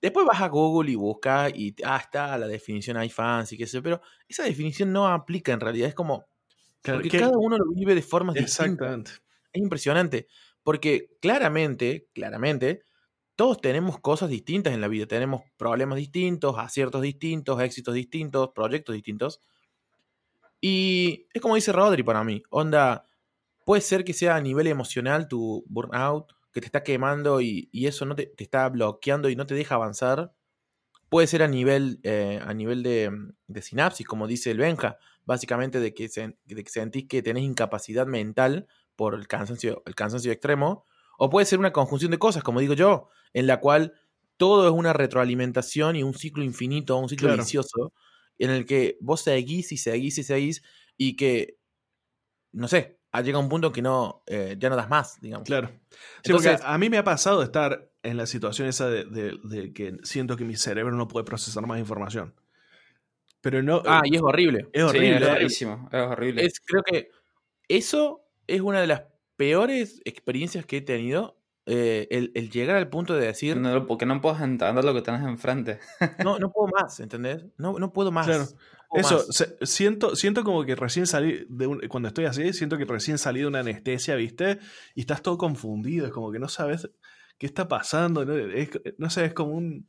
[0.01, 3.83] Después vas a Google y buscas y ah, está la definición iFans y qué sé
[3.83, 5.89] pero esa definición no aplica en realidad.
[5.89, 6.27] Es como,
[6.83, 9.11] porque cada uno lo vive de formas Exactamente.
[9.11, 9.23] distintas.
[9.53, 10.29] Es impresionante.
[10.63, 12.83] Porque claramente, claramente,
[13.35, 15.07] todos tenemos cosas distintas en la vida.
[15.07, 19.41] Tenemos problemas distintos, aciertos distintos, éxitos distintos, proyectos distintos.
[20.61, 22.43] Y es como dice Rodri para mí.
[22.51, 23.09] Onda,
[23.65, 28.05] puede ser que sea a nivel emocional tu burnout, que te está quemando y, eso
[28.05, 30.33] no te, te, está bloqueando y no te deja avanzar.
[31.09, 33.11] Puede ser a nivel, eh, a nivel de,
[33.47, 38.67] de, sinapsis, como dice el Benja básicamente de que, sentís que tenés incapacidad mental
[38.97, 40.87] por el cansancio, el cansancio extremo,
[41.19, 43.93] o puede ser una conjunción de cosas, como digo yo, en la cual
[44.39, 47.93] todo es una retroalimentación y un ciclo infinito, un ciclo vicioso,
[48.39, 50.63] en el que vos seguís y seguís y seguís
[50.97, 51.59] y que,
[52.53, 55.47] no sé, llega un punto que no, eh, ya no das más, digamos.
[55.47, 55.71] Claro.
[56.23, 60.37] Sí, porque a mí me ha pasado estar en la situación esa de que siento
[60.37, 62.35] que mi cerebro no puede procesar más información.
[63.41, 63.83] Pero no.
[63.87, 64.69] Ah, y es horrible.
[64.73, 65.45] Es horrible.
[65.45, 66.45] es horrible.
[66.45, 67.11] Es, creo que
[67.69, 69.05] eso es una de las
[69.37, 71.37] peores experiencias que he tenido.
[71.71, 73.57] Eh, el, llegar al punto de decir.
[73.59, 75.79] No, porque no puedes entender lo que tienes enfrente.
[76.25, 77.45] no, no puedo más, ¿entendés?
[77.59, 78.27] No, no puedo más.
[78.27, 78.49] puedo
[78.95, 82.85] Eso, se- siento, siento como que recién salí de un- cuando estoy así, siento que
[82.85, 84.59] recién salí de una anestesia, ¿viste?
[84.95, 86.89] Y estás todo confundido, es como que no sabes
[87.39, 89.87] qué está pasando, no, es, no sé, es como un,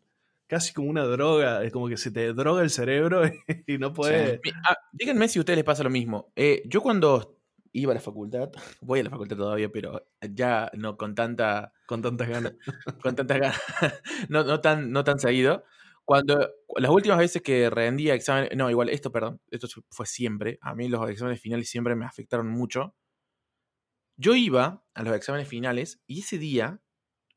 [0.47, 3.21] casi como una droga, es como que se te droga el cerebro
[3.67, 4.39] y no puedes...
[4.43, 6.31] Mi- ah, díganme si a ustedes les pasa lo mismo.
[6.35, 7.37] Eh, yo cuando
[7.71, 8.49] iba a la facultad,
[8.81, 12.53] voy a la facultad todavía, pero ya no con tanta, con tantas ganas.
[13.01, 13.61] con tanta ganas,
[14.29, 15.63] no, no tan, no tan seguido.
[16.09, 20.57] Cuando las últimas veces que rendía examen, no, igual, esto, perdón, esto fue siempre.
[20.59, 22.95] A mí los exámenes finales siempre me afectaron mucho.
[24.17, 26.81] Yo iba a los exámenes finales y ese día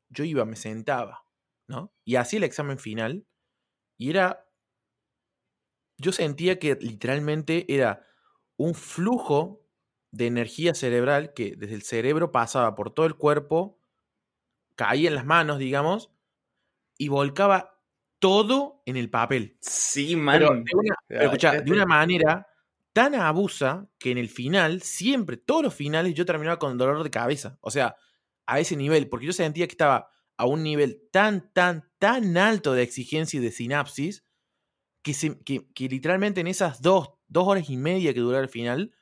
[0.08, 1.26] yo iba, me sentaba,
[1.68, 1.92] ¿no?
[2.04, 3.26] Y hacía el examen final
[3.98, 4.46] y era.
[5.98, 8.06] Yo sentía que literalmente era
[8.56, 9.66] un flujo
[10.12, 13.78] de energía cerebral que desde el cerebro pasaba por todo el cuerpo,
[14.76, 16.10] caía en las manos, digamos,
[16.98, 17.71] y volcaba
[18.22, 19.58] todo en el papel.
[19.60, 20.62] Sí, Pero, man.
[20.64, 22.46] de una, pero escuchá, de una manera
[22.92, 27.10] tan abusa que en el final, siempre, todos los finales, yo terminaba con dolor de
[27.10, 27.58] cabeza.
[27.60, 27.96] O sea,
[28.46, 32.74] a ese nivel, porque yo sentía que estaba a un nivel tan, tan, tan alto
[32.74, 34.24] de exigencia y de sinapsis,
[35.02, 38.48] que, se- que, que literalmente en esas dos, dos horas y media que duraba el
[38.48, 38.94] final,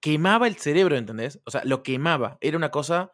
[0.00, 1.40] quemaba el cerebro, ¿entendés?
[1.44, 2.38] O sea, lo quemaba.
[2.40, 3.12] Era una cosa.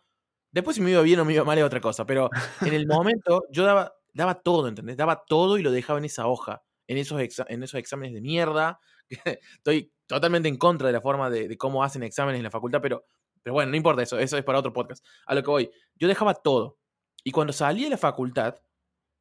[0.53, 2.31] Después si me iba bien o me iba mal es otra cosa, pero
[2.63, 4.97] en el momento yo daba, daba todo, ¿entendés?
[4.97, 8.21] Daba todo y lo dejaba en esa hoja, en esos, exa- en esos exámenes de
[8.21, 8.81] mierda.
[9.59, 12.81] Estoy totalmente en contra de la forma de, de cómo hacen exámenes en la facultad,
[12.83, 13.05] pero,
[13.43, 15.05] pero bueno, no importa eso, eso es para otro podcast.
[15.27, 16.79] A lo que voy, yo dejaba todo.
[17.25, 18.57] Y cuando salí de la facultad,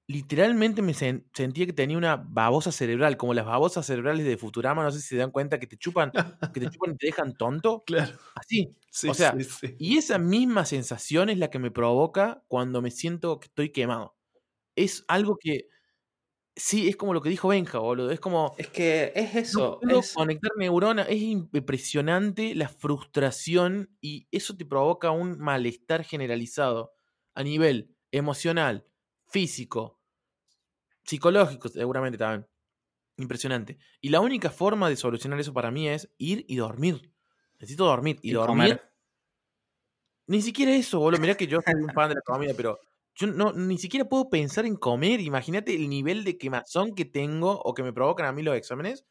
[0.07, 4.83] literalmente me sen- sentía que tenía una babosa cerebral, como las babosas cerebrales de Futurama,
[4.83, 6.11] no sé si se dan cuenta que te chupan,
[6.53, 7.83] que te chupan y te dejan tonto.
[7.85, 8.17] Claro.
[8.35, 8.75] Así.
[8.91, 9.75] Sí, O sea, sí, sí.
[9.77, 14.15] Y esa misma sensación es la que me provoca cuando me siento que estoy quemado.
[14.75, 15.67] Es algo que.
[16.55, 18.11] Sí, es como lo que dijo Benja, boludo.
[18.11, 18.53] Es como.
[18.57, 19.79] Es que es No eso.
[19.81, 21.07] puedo es- conectar neuronas.
[21.09, 26.93] Es impresionante la frustración y eso te provoca un malestar generalizado
[27.35, 28.85] a nivel emocional,
[29.27, 30.01] físico,
[31.03, 32.47] psicológico, seguramente también.
[33.17, 33.77] Impresionante.
[34.01, 37.13] Y la única forma de solucionar eso para mí es ir y dormir.
[37.59, 38.19] Necesito dormir.
[38.21, 38.93] Y, y dormir comer.
[40.27, 41.19] ni siquiera eso, boludo.
[41.21, 42.79] Mirá que yo soy un fan de la comida, pero
[43.19, 45.19] yo no, ni siquiera puedo pensar en comer.
[45.19, 49.05] Imagínate el nivel de quemazón que tengo o que me provocan a mí los exámenes,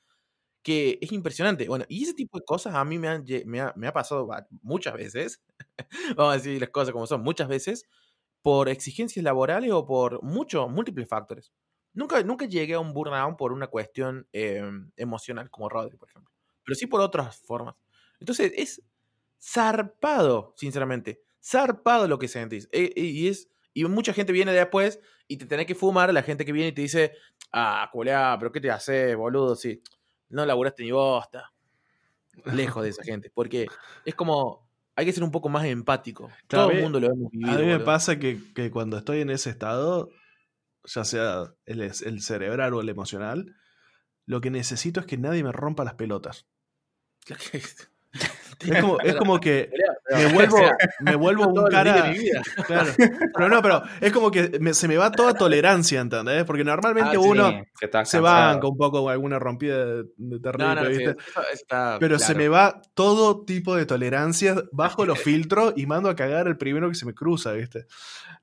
[0.62, 1.68] que es impresionante.
[1.68, 4.26] Bueno, y ese tipo de cosas a mí me, han me, ha, pasado
[4.62, 5.42] muchas veces,
[6.16, 7.84] vamos a decir las cosas como son, muchas veces,
[8.40, 11.52] por exigencias laborales o por muchos, múltiples factores.
[11.92, 14.62] Nunca, nunca llegué a un burnout por una cuestión eh,
[14.96, 16.32] emocional, como Rodri, por ejemplo.
[16.64, 17.74] Pero sí por otras formas.
[18.20, 18.82] Entonces, es
[19.42, 21.20] zarpado, sinceramente.
[21.42, 22.68] Zarpado lo que sentís.
[22.72, 23.50] E- y es.
[23.78, 26.72] Y mucha gente viene después y te tenés que fumar la gente que viene y
[26.72, 27.12] te dice,
[27.52, 29.54] ah, culeá, pero ¿qué te haces, boludo?
[29.54, 29.80] Si
[30.30, 31.52] no laburaste ni bosta.
[32.46, 33.30] Lejos de esa gente.
[33.32, 33.68] Porque
[34.04, 34.68] es como.
[34.96, 36.28] Hay que ser un poco más empático.
[36.48, 37.52] Claro, Todo el mundo lo hemos vivido.
[37.52, 37.84] A mí me boludo.
[37.84, 40.10] pasa que, que cuando estoy en ese estado,
[40.82, 43.54] ya sea el, el cerebral o el emocional,
[44.26, 46.48] lo que necesito es que nadie me rompa las pelotas.
[48.60, 49.70] Es como, es como que
[50.10, 50.58] me vuelvo,
[51.00, 52.12] me vuelvo un cara.
[52.66, 52.92] Claro.
[53.34, 56.44] Pero no, pero es como que me- se me va toda tolerancia, ¿entendés?
[56.44, 57.64] Porque normalmente Ah, sí, uno
[58.04, 61.10] se banca un poco con alguna rompida de, de terrible, No, no, sí, ¿viste?
[61.10, 65.86] eso- eso está Pero se me va todo tipo de tolerancia bajo los filtros y
[65.86, 67.86] mando a cagar el primero que se me cruza, ¿viste?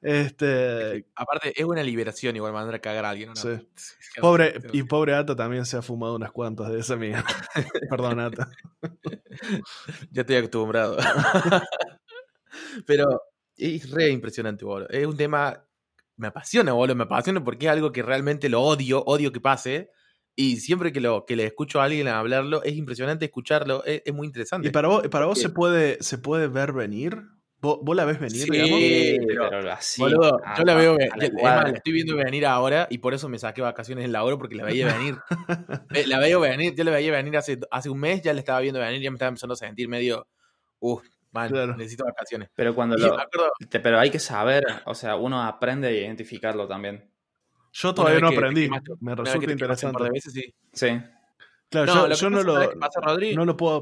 [0.02, 1.06] Este.
[1.15, 3.30] Aparte, es una liberación igual mandar a cagar a alguien.
[3.30, 3.41] ¿o ¿no?
[3.41, 3.68] Sí.
[4.22, 7.24] Pobre, y pobre Ata también se ha fumado unas cuantas de esa mía.
[7.89, 8.50] Perdón, Ata.
[10.12, 10.97] Ya estoy acostumbrado.
[12.86, 13.21] Pero
[13.55, 14.89] es re impresionante, boludo.
[14.89, 15.65] Es un tema.
[16.17, 16.95] Me apasiona, boludo.
[16.95, 19.91] Me apasiona porque es algo que realmente lo odio, odio que pase.
[20.36, 23.84] Y siempre que, lo, que le escucho a alguien hablarlo, es impresionante escucharlo.
[23.86, 24.67] Es, es muy interesante.
[24.67, 27.21] ¿Y para vos, para vos se, puede, se puede ver venir?
[27.65, 28.80] ¿Vos, vos la ves venir, Sí, digamos?
[29.28, 29.99] Pero- pero así.
[30.01, 32.45] Boludo, a- yo la veo, a ve- la ya- es más, la estoy viendo venir
[32.45, 35.17] ahora y por eso me saqué vacaciones en la hora porque la veía venir.
[35.89, 38.60] Ve- la veo venir, yo la veía venir hace, hace un mes, ya la estaba
[38.60, 40.28] viendo venir, ya me estaba empezando a sentir medio,
[40.80, 41.75] uff, man, Claro.
[41.75, 42.49] necesito vacaciones.
[42.56, 43.17] Pero cuando Y lo,
[43.69, 47.10] te- pero hay que saber, o sea, uno aprende a identificarlo también.
[47.73, 48.69] Yo todavía no te aprendí.
[48.69, 50.04] quemaste- Me resulta un par interesante.
[50.06, 50.54] de veces, sí.
[50.71, 51.01] Sí.
[51.69, 52.69] Claro, No, yo, lo yo no, lo, ¿sabes
[53.19, 53.82] qué no lo puedo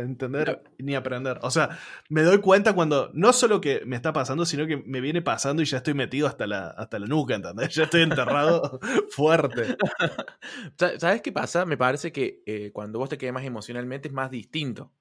[0.00, 1.38] entender ni aprender.
[1.42, 5.00] O sea, me doy cuenta cuando no solo que me está pasando, sino que me
[5.00, 7.74] viene pasando y ya estoy metido hasta la, hasta la nuca, ¿entendés?
[7.74, 8.78] Ya estoy enterrado
[9.10, 9.76] fuerte.
[10.78, 11.64] Sa- ¿Sabes qué pasa?
[11.64, 14.92] Me parece que eh, cuando vos te quemas emocionalmente es más distinto.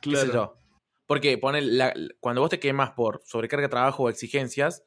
[0.00, 0.32] qué sé Claro.
[0.32, 0.58] yo.
[1.06, 4.84] Porque pone la- cuando vos te quemas por sobrecarga de trabajo o exigencias,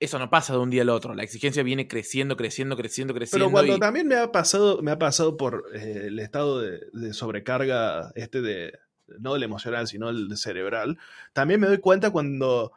[0.00, 1.14] eso no pasa de un día al otro.
[1.14, 3.44] La exigencia viene creciendo, creciendo, creciendo, creciendo.
[3.46, 6.80] Pero cuando y- también me ha pasado, me ha pasado por eh, el estado de,
[6.92, 8.78] de sobrecarga, este de,
[9.18, 10.98] no el emocional, sino el cerebral,
[11.32, 12.72] también me doy cuenta cuando,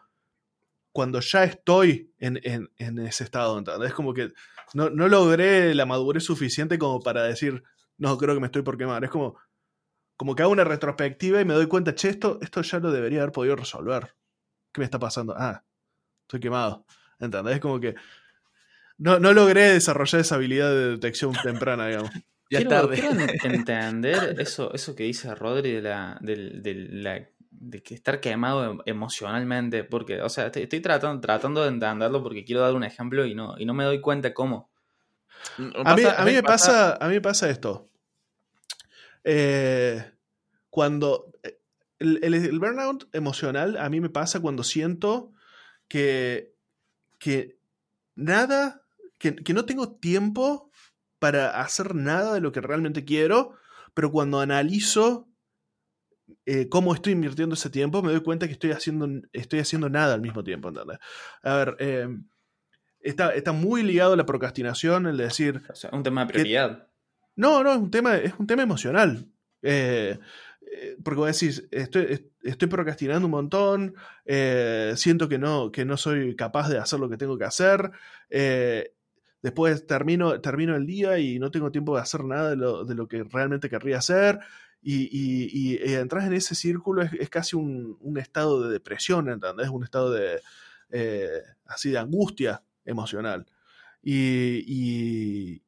[0.91, 3.57] cuando ya estoy en, en- en ese estado.
[3.57, 3.89] ¿entendés?
[3.89, 4.31] Es como que
[4.73, 7.63] no, no logré la madurez suficiente como para decir,
[7.97, 9.03] no, creo que me estoy por quemar.
[9.03, 9.35] Es como,
[10.17, 13.21] como que hago una retrospectiva y me doy cuenta, che, esto, esto ya lo debería
[13.21, 14.15] haber podido resolver.
[14.71, 15.35] ¿Qué me está pasando?
[15.37, 15.63] Ah,
[16.23, 16.85] estoy quemado.
[17.19, 17.55] ¿Entendés?
[17.55, 17.95] Es como que
[18.97, 22.11] no, no logré desarrollar esa habilidad de detección temprana, digamos.
[22.49, 22.95] ya quiero, tarde.
[22.95, 23.11] quiero
[23.43, 28.65] entender eso, eso que dice Rodri de la, del- del- la- de que estar quemado
[28.71, 32.83] em- emocionalmente, porque, o sea, estoy, estoy tratando, tratando de entenderlo porque quiero dar un
[32.83, 34.69] ejemplo y no, y no me doy cuenta cómo.
[35.85, 37.89] A mí, a mí me pasa, a mí me pasa esto.
[39.23, 40.03] Eh,
[40.69, 41.59] cuando eh,
[41.99, 45.31] el, el- el burnout emocional a mí me pasa cuando siento
[45.87, 46.52] que,
[47.23, 47.57] que
[48.15, 48.83] nada,
[49.17, 50.69] que, que no tengo tiempo
[51.19, 53.55] para hacer nada de lo que realmente quiero,
[53.93, 55.29] pero cuando analizo
[56.45, 60.13] eh, cómo estoy invirtiendo ese tiempo, me doy cuenta que estoy haciendo, estoy haciendo nada
[60.15, 60.67] al mismo tiempo.
[60.67, 60.99] ¿entendés?
[61.43, 62.09] A ver, eh,
[62.99, 66.89] está, está muy ligado a la procrastinación, el decir, O sea, un tema de prioridad.
[67.37, 69.29] no, no, es un tema, es un tema emocional.
[69.61, 70.19] Eh,
[71.03, 75.97] porque vos decís, estoy, est- estoy procrastinando un montón, eh, siento que no, que no
[75.97, 77.91] soy capaz de hacer lo que tengo que hacer,
[78.29, 78.93] eh,
[79.41, 82.95] después termino, termino el día y no tengo tiempo de hacer nada de lo, de
[82.95, 84.39] lo que realmente querría hacer,
[84.81, 88.71] y, y- y, eh, entras en ese círculo, es, es casi un, un estado de
[88.73, 89.69] depresión, ¿entendés?
[89.69, 90.41] Un estado de,
[90.89, 91.29] eh,
[91.65, 93.45] así de angustia emocional.
[94.01, 95.62] Y,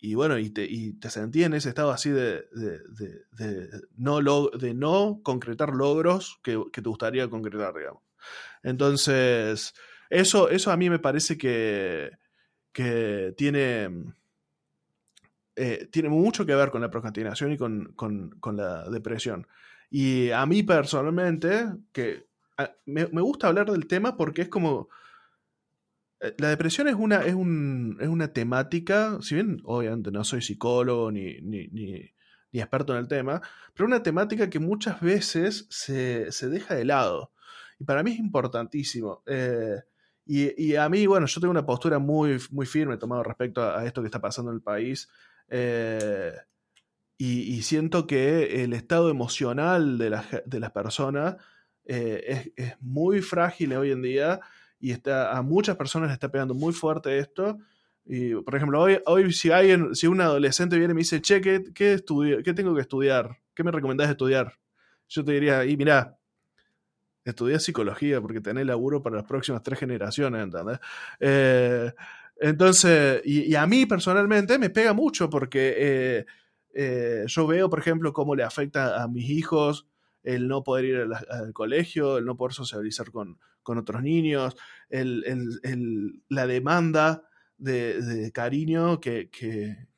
[0.00, 2.78] y- bueno, y te, y te sentí en ese estado así de, de,
[3.32, 8.02] de- no, log- de no concretar logros que, que te gustaría concretar, digamos.
[8.62, 9.74] Entonces,
[10.10, 12.10] eso, eso a mí me parece que,
[12.72, 13.90] que tiene,
[15.56, 19.46] eh, tiene mucho que ver con la procrastinación y con, con- con la depresión.
[19.90, 22.26] Y a mí personalmente, que
[22.86, 24.88] me, me gusta hablar del tema porque es como...
[26.20, 30.42] eh, La depresión es una, es, un- es una temática, si bien obviamente no soy
[30.42, 32.10] psicólogo ni, ni, ni-
[32.52, 33.40] experto en el tema,
[33.74, 37.32] pero una temática que muchas veces se, se deja de lado.
[37.78, 39.22] Y para mí es importantísimo.
[39.26, 39.76] Eh,
[40.26, 43.84] y, y a mí, bueno, yo tengo una postura muy, muy firme tomado respecto a,
[43.86, 45.08] esto que está pasando en el país.
[45.48, 46.32] Eh,
[47.18, 51.36] y, y siento que el estado emocional de, la de las personas
[51.84, 54.40] es, es muy frágil hoy en día
[54.80, 57.58] y está, a muchas personas le está pegando muy fuerte esto.
[58.06, 61.40] Y, por ejemplo, hoy, hoy si alguien, si un adolescente viene y me dice, che,
[61.40, 63.38] ¿qué, qué, estudi- qué tengo que estudiar?
[63.54, 64.54] ¿Qué me recomendás estudiar?
[65.08, 66.16] Yo te diría, y mirá,
[67.24, 70.78] estudié psicología porque tenés laburo para las próximas tres generaciones, ¿entendés?
[71.20, 71.92] Eh,
[72.40, 76.26] entonces, y, y a mí personalmente me pega mucho porque eh,
[76.74, 79.86] eh, yo veo, por ejemplo, cómo le afecta a mis hijos
[80.22, 84.56] el no poder ir al, colegio, el no poder socializar con, con otros niños,
[84.88, 87.22] el, el- el- la demanda
[87.58, 88.00] de,
[88.32, 89.88] cariño que, que-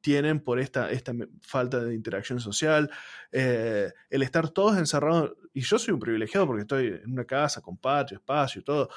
[0.00, 2.90] tienen por esta, esta falta de interacción social,
[3.30, 7.60] eh, el estar todos encerrados, y yo soy un privilegiado porque estoy en una casa
[7.60, 8.88] con patio, espacio y todo,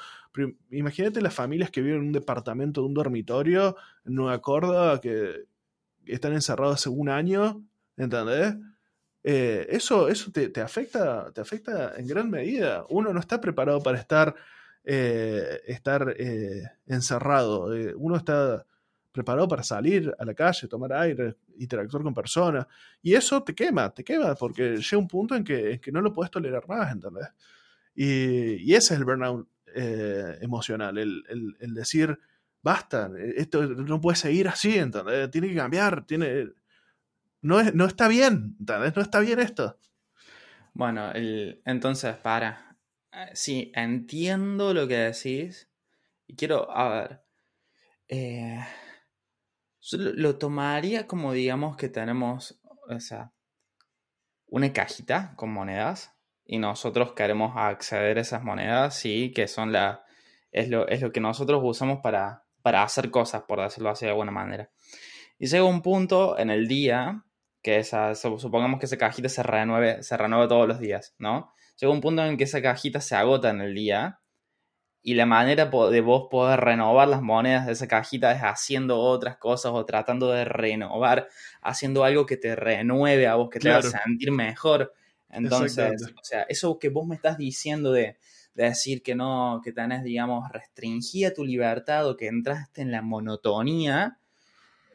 [0.70, 4.40] imagínate las familias que viven en un departamento de un dormitorio en Nueva
[5.00, 5.44] que
[6.04, 7.64] están encerrados hace un año,
[7.96, 8.56] ¿entendés?
[9.28, 12.84] Eh, eso eso te, te afecta, te afecta en gran medida.
[12.90, 14.34] Uno no está preparado para estar,
[14.84, 17.74] eh, estar eh, encerrado.
[17.74, 18.64] Eh, uno está
[19.12, 22.66] preparado para salir a la calle, tomar aire, interactuar con personas.
[23.02, 26.12] Y eso te quema, te quema, porque llega un punto en que, que no lo
[26.12, 27.26] puedes tolerar más, ¿entendés?
[27.94, 29.48] Y, y ese es el burnout
[30.40, 32.18] emocional, el, el- el decir,
[32.62, 35.30] basta, esto no puede seguir así, ¿entendés?
[35.30, 36.50] Tiene que cambiar, tiene...
[37.46, 38.96] No, es, no está bien, ¿entendés?
[38.96, 39.78] No está bien esto.
[40.74, 42.76] Bueno, el- entonces, para.
[43.12, 45.70] Eh, Sí, entiendo lo que decís.
[46.26, 47.22] Y quiero, a ver.
[48.08, 48.60] eh,
[49.92, 53.32] lo tomaría como, digamos, que tenemos, o sea,
[54.48, 56.12] una cajita con monedas.
[56.44, 60.04] Y nosotros queremos acceder a esas monedas, sí, que son la.
[60.52, 64.12] Es lo, es lo que nosotros usamos para, para hacer cosas, por decirlo así de
[64.12, 64.70] alguna manera.
[65.38, 67.24] Y llega un punto en el día
[67.66, 71.52] que esa, su- supongamos que esa cajita se renueve, se renueve todos los días, ¿no?
[71.80, 74.20] Llega un punto en que esa cajita se agota en el día
[75.02, 79.36] y la manera de vos poder renovar las monedas de esa cajita es haciendo otras
[79.38, 81.28] cosas o tratando de renovar,
[81.62, 83.70] haciendo algo que te renueve a vos, que te Claro.
[83.70, 84.92] haga sentir mejor.
[85.28, 88.18] Entonces, o sea, eso que vos me estás diciendo de,
[88.54, 93.02] de decir que no, que tenés, digamos, restringida tu libertad o que entraste en la
[93.02, 94.18] monotonía.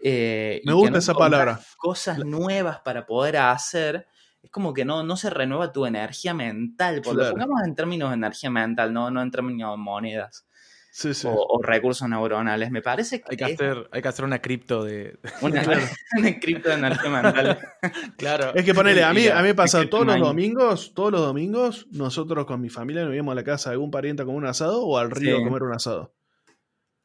[0.04, 1.60] Eh, Me gusta no esa palabra.
[1.78, 4.08] Cosas nuevas para poder hacer.
[4.42, 7.02] Es como que no, no se renueva tu energía mental.
[7.04, 7.32] Porque Claro.
[7.32, 10.48] pongamos en términos de energía mental, no, no en términos de monedas
[10.94, 11.26] Sí, sí.
[11.28, 12.70] o, o recursos neuronales.
[12.72, 15.20] Me parece que, Hay que es hacer, hay que hacer una cripto de.
[15.42, 15.62] una,
[16.18, 17.60] una cripto de energía mental.
[18.18, 18.54] Claro.
[18.56, 21.12] Es que ponele, a mí, a mí me pasa Es que todos los domingos, todos
[21.12, 24.26] los domingos, nosotros con mi familia nos íbamos a la casa de algún pariente a
[24.26, 25.42] comer un asado o al río Sí.
[25.42, 26.14] a comer un asado.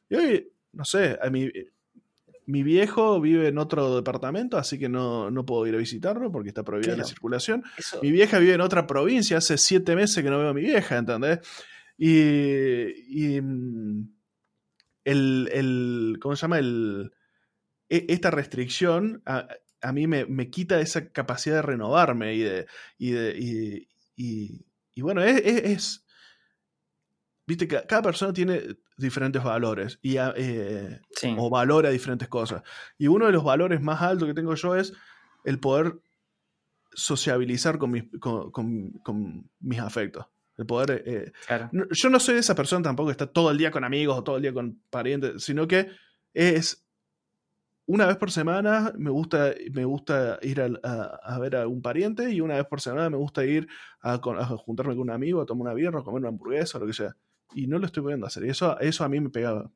[0.09, 1.49] Y hoy, no sé, a mi,
[2.47, 6.47] mi viejo vive en otro departamento, así que no, no puedo ir a visitarlo porque
[6.49, 7.63] está prohibida la circulación.
[7.77, 10.61] Eso, Mi vieja vive en otra provincia, hace siete meses que no veo a mi
[10.61, 11.39] vieja, ¿entendés?
[11.97, 14.09] Y, y, mm,
[15.03, 16.59] el, el- ¿cómo se llama?
[16.59, 17.11] El,
[17.89, 19.47] e- esta restricción a,
[19.81, 22.65] a mí me, me quita esa capacidad de renovarme y de...
[22.97, 26.05] Y, de- y- y- bueno, es, es- es-
[27.45, 28.61] Viste, que cada persona tiene
[28.97, 31.33] diferentes valores y, a- eh, sí.
[31.37, 32.63] o valora diferentes cosas.
[32.97, 34.93] Y uno de los valores más altos que tengo yo es
[35.45, 35.99] el poder
[36.93, 40.25] sociabilizar con mis, con, con- con mis afectos.
[40.57, 41.03] El poder...
[41.05, 41.69] eh, claro.
[41.71, 44.17] no- yo no soy de esa persona tampoco que está todo el día con amigos
[44.17, 45.89] o todo el día con parientes, sino que
[46.33, 46.83] es
[47.85, 52.31] una vez por semana me gusta, me gusta ir a, a ver a un pariente
[52.31, 53.67] y una vez por semana me gusta ir
[54.01, 56.81] a, a juntarme con un amigo, a tomar una birra, a comer una hamburguesa o
[56.81, 57.15] lo que sea.
[57.53, 58.45] Y no lo estoy pudiendo hacer.
[58.45, 59.69] Y eso, eso a mí me pega,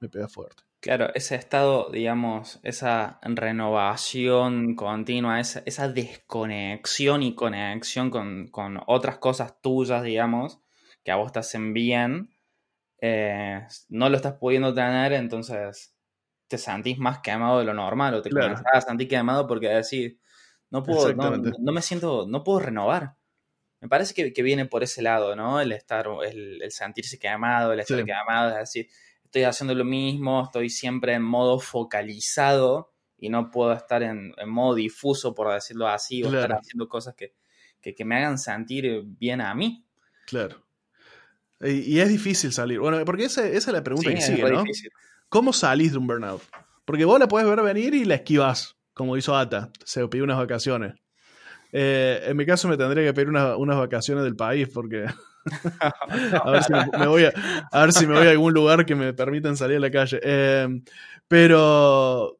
[0.00, 0.64] me pega fuerte.
[0.82, 9.18] Claro, ese estado, digamos, esa renovación continua, esa, esa desconexión y conexión con, con otras
[9.18, 10.62] cosas tuyas, digamos,
[11.04, 12.30] que a vos te hacen bien,
[13.00, 15.96] eh, no lo estás pudiendo tener, entonces
[16.48, 18.54] te sentís más quemado de lo normal o te Claro.
[18.54, 20.18] comenzás a sentir quemado porque decís,
[20.70, 23.18] no puedo, no me siento, no puedo renovar.
[23.80, 25.60] Me parece que, que viene por ese lado, ¿no?
[25.60, 28.04] El estar, el, el sentirse quemado, el estar Sí.
[28.04, 28.88] quemado, es decir,
[29.24, 34.48] estoy haciendo lo mismo, estoy siempre en modo focalizado y no puedo estar en, en
[34.50, 37.34] modo difuso, por decirlo así, o estar haciendo cosas que,
[37.80, 39.84] que, que me hagan sentir bien a mí.
[40.26, 40.62] Claro.
[41.60, 42.80] Y, y es difícil salir.
[42.80, 44.62] Bueno, porque esa, esa es la pregunta Sí, que sigue, ¿no?
[44.62, 44.90] difícil.
[45.28, 46.42] ¿Cómo salís de un burnout?
[46.84, 49.70] Porque vos la puedes ver venir y la esquivas, como hizo Ata.
[49.84, 50.94] Se pidió unas vacaciones.
[51.72, 55.04] Eh, en mi caso me tendría que pedir una- unas vacaciones del país porque
[56.44, 57.32] a ver si me, me voy a,
[57.70, 60.20] a ver si me voy a algún lugar que me permitan salir a la calle.
[60.22, 60.82] Eh,
[61.28, 62.38] pero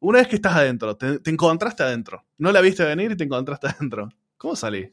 [0.00, 2.24] una vez que estás adentro, te, te encontraste adentro.
[2.38, 4.08] No la viste venir y te encontraste adentro.
[4.36, 4.92] ¿Cómo salí?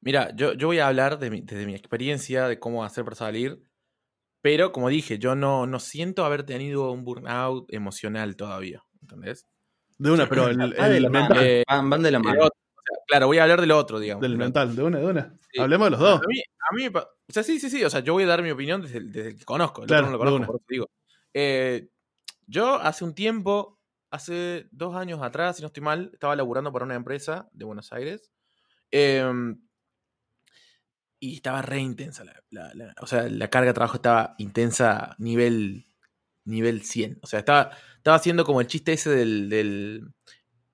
[0.00, 3.16] Mira, yo, yo voy a hablar de mi, desde mi experiencia, de cómo hacer para
[3.16, 3.60] salir.
[4.40, 8.84] Pero, como dije, yo no, no siento haber tenido un burnout emocional todavía.
[9.02, 9.46] ¿Entendés?
[9.98, 11.38] De una, pero el, de el la mental.
[11.44, 12.48] Eh, van, van de la mano.
[13.06, 14.22] Claro, voy a hablar del otro, digamos.
[14.22, 15.34] Del mental, de una, de una.
[15.52, 15.60] Sí.
[15.60, 16.20] Hablemos de los dos.
[16.22, 17.82] A mí, a mí o sea, sí, sí, sí.
[17.84, 19.82] O sea, yo voy a dar mi opinión desde el, desde el que conozco.
[19.82, 20.46] El Claro, otro no lo de conozco, una.
[20.46, 20.90] por eso digo.
[21.34, 21.88] Eh,
[22.46, 23.78] yo hace un tiempo,
[24.10, 27.92] hace dos años atrás, si no estoy mal, estaba laburando para una empresa de Buenos
[27.92, 28.30] Aires.
[28.92, 29.60] em,
[31.18, 32.24] y estaba re intensa.
[32.24, 35.86] La, la- la- o sea, la carga de trabajo estaba intensa nivel,
[36.44, 37.18] nivel 100.
[37.22, 40.12] O sea, estaba, estaba haciendo como el chiste ese del, del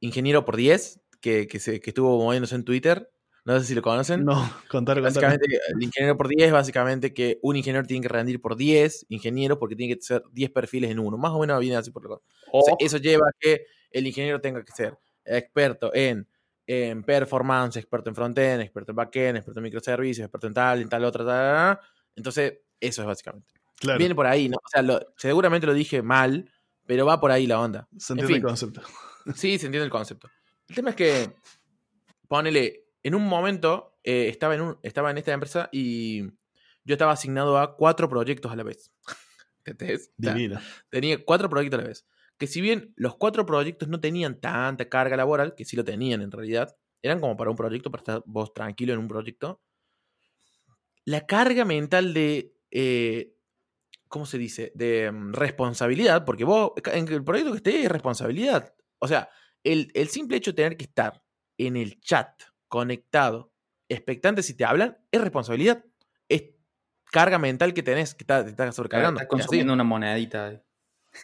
[0.00, 3.08] ingeniero por 10, que, que, se, que estuvo moviéndose en Twitter.
[3.44, 4.24] No sé si lo conocen.
[4.24, 4.34] No,
[4.70, 5.02] contar, contar.
[5.02, 9.06] Básicamente, el ingeniero por 10 es básicamente que un ingeniero tiene que rendir por 10
[9.08, 11.16] ingenieros porque tiene que ser 10 perfiles en uno.
[11.16, 14.62] Más o menos viene así por lo O- Eso lleva a que el ingeniero tenga
[14.64, 16.28] que ser experto en,
[16.66, 20.88] en performance, experto en frontend, experto en backend, experto en microservicios, experto en tal, en
[20.88, 21.86] tal otra, tal, tal.
[22.14, 23.52] Entonces, eso es básicamente.
[23.80, 24.56] Claro, Viene por ahí, ¿no?
[24.58, 26.48] O sea, lo- seguramente lo dije mal,
[26.86, 27.88] pero va por ahí la onda.
[27.98, 28.36] se en entiende fin.
[28.36, 28.82] el concepto.
[29.34, 30.28] Sí, se entiende el concepto.
[30.72, 31.30] El tema es que,
[32.28, 36.22] ponele, en un momento eh, estaba, en un, estaba en esta empresa y
[36.82, 38.90] yo estaba asignado a cuatro proyectos a la vez.
[39.66, 40.12] ¿Entendés?
[40.18, 40.58] O sea, Divino.
[40.88, 42.06] tenía cuatro proyectos a la vez.
[42.38, 46.22] Que si bien los cuatro proyectos no tenían tanta carga laboral, que sí lo tenían
[46.22, 49.60] en realidad, eran como para un proyecto, para estar vos tranquilo en un proyecto,
[51.04, 53.36] la carga mental de, eh,
[54.08, 54.72] ¿cómo se dice?
[54.74, 58.74] De mm, responsabilidad, porque vos, en el proyecto que esté es responsabilidad.
[58.98, 59.28] O sea,
[59.64, 61.22] el, el simple hecho de tener que estar
[61.58, 63.52] en el chat, conectado,
[63.88, 65.84] expectante si te hablan, es responsabilidad.
[66.28, 66.44] Es
[67.04, 69.20] carga mental que tenés, que está- te está sobrecargando.
[69.20, 70.62] Estás consumiendo una monedita.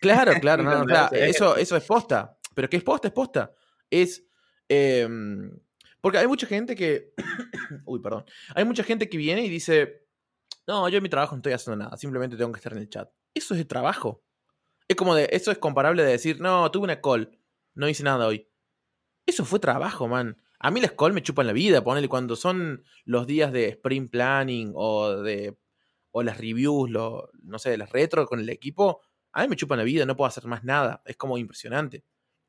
[0.01, 1.37] Claro, claro, no, no, o sea, ¿Entendés?
[1.37, 2.37] eso, eso es posta.
[2.55, 3.09] Pero ¿qué es posta?
[3.09, 3.55] Es posta.
[3.91, 4.25] Es.
[4.69, 5.51] em,
[6.01, 7.15] porque hay mucha gente que.
[7.87, 8.25] Uy, perdón.
[8.55, 10.07] Hay mucha gente que viene y dice:
[10.67, 12.89] No, yo en mi trabajo no estoy haciendo nada, simplemente tengo que estar en el
[12.91, 13.11] chat.
[13.35, 14.23] Eso es el trabajo.
[14.87, 15.29] Es como de.
[15.33, 17.38] Eso es comparable de decir: No, tuve una call,
[17.79, 18.49] no hice nada hoy.
[19.27, 20.37] Eso fue trabajo, man.
[20.59, 24.11] A mí las call me chupan la vida, ponele cuando son los días de sprint
[24.11, 25.57] planning o de
[26.13, 29.03] o las reviews, lo, no sé, las retro con el equipo,
[29.33, 32.05] a mí me chupan la vida, no puedo hacer más nada, es como impresionante.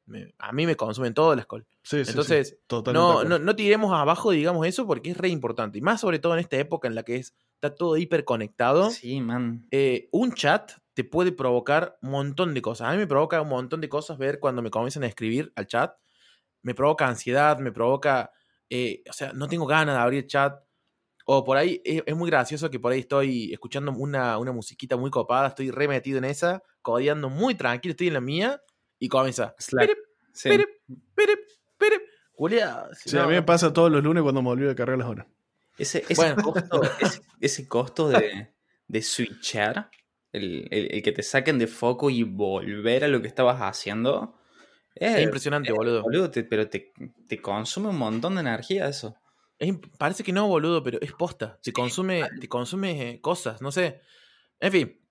[0.06, 1.68] Me- a mí me consumen todas las call.
[1.84, 5.30] Sí, sí, Entonces, sí, de No, no, no tiremos abajo, digamos eso, porque es re
[5.30, 5.78] importante.
[5.78, 8.90] Y más sobre todo en esta época en la que es, está todo hiperconectado.
[8.90, 9.68] Sí, man.
[9.72, 12.90] eh, un chat te puede provocar un montón de cosas.
[12.90, 15.66] A mí me provoca un montón de cosas ver cuando me comienzan a escribir al
[15.66, 15.94] chat.
[16.62, 18.34] Me provoca ansiedad, me provoca.
[18.70, 20.62] eh, o sea, no tengo ganas de abrir chat.
[21.26, 24.98] O por ahí es, es muy gracioso que por ahí estoy escuchando una, una musiquita
[24.98, 28.62] muy copada, estoy re metido en esa, codeando muy tranquilo, estoy en la mía
[29.00, 29.56] y comienza.
[29.58, 29.92] Slack.
[30.34, 30.50] Sí.
[30.50, 30.70] pirip,
[31.16, 31.40] pirip,
[31.78, 32.02] pirip.
[32.34, 35.08] Julia, Sí, a mí me pasa todos los lunes cuando me olvido de cargar las
[35.08, 35.28] horas.
[35.78, 36.42] Ese, ese Bueno.
[36.44, 38.54] costo, ese, ese costo de,
[38.88, 39.90] de switchar,
[40.34, 44.36] el, el- el que te saquen de foco y volver a lo que estabas haciendo,
[44.96, 46.04] es, Es impresionante, boludo.
[46.04, 46.94] boludo, te- pero te,
[47.28, 49.16] te consume un montón de energía eso.
[49.58, 51.60] Es parece que no, boludo, pero es posta.
[51.62, 54.02] Te consume, te consume eh, cosas, no sé.
[54.60, 55.02] En fin,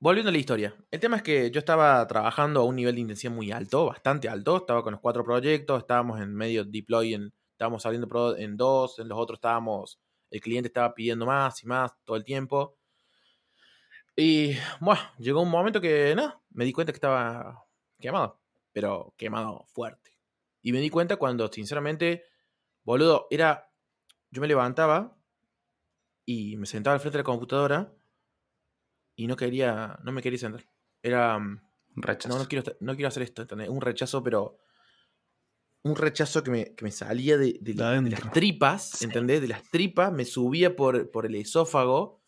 [0.00, 0.76] volviendo a la historia.
[0.90, 4.28] El tema es que yo estaba trabajando a un nivel de intensidad muy alto, bastante
[4.28, 4.58] alto.
[4.58, 9.08] Estaba con los cuatro proyectos, estábamos en medio deploy, en, estábamos saliendo en dos, en
[9.08, 12.76] los otros estábamos, el cliente estaba pidiendo más y más todo el tiempo.
[14.16, 17.66] Y bueno, llegó un momento que no, me di cuenta que estaba
[17.98, 18.40] quemado,
[18.72, 20.12] pero quemado fuerte.
[20.62, 22.24] Y me di cuenta cuando, sinceramente,
[22.84, 23.70] boludo, era.
[24.30, 25.16] Yo me levantaba
[26.24, 27.92] y me sentaba al frente de la computadora
[29.16, 30.64] y no quería, no me quería sentar.
[31.02, 31.38] Era.
[31.38, 31.60] mm,
[31.96, 32.34] Un rechazo.
[32.34, 33.68] No, no quiero, no quiero hacer esto, ¿entendés?
[33.68, 34.58] Un rechazo, pero.
[35.82, 38.18] Un rechazo que me, que me salía de, de- De de adentro.
[38.24, 39.42] las tripas, ¿entendés?
[39.42, 42.23] De las tripas, me subía por, por el esófago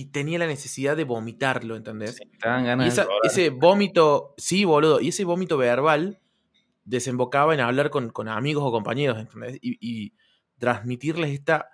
[0.00, 2.16] y tenía la necesidad de vomitarlo, ¿entendés?
[2.16, 6.20] Sí, ganas Y esa- ese vómito, sí, boludo, y ese vómito verbal
[6.84, 9.58] desembocaba en hablar con, con amigos o compañeros, ¿entendés?
[9.62, 10.14] Y, y
[10.58, 11.70] transmitirles esta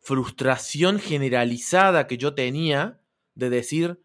[0.00, 3.00] frustración generalizada que yo tenía
[3.34, 4.02] de decir,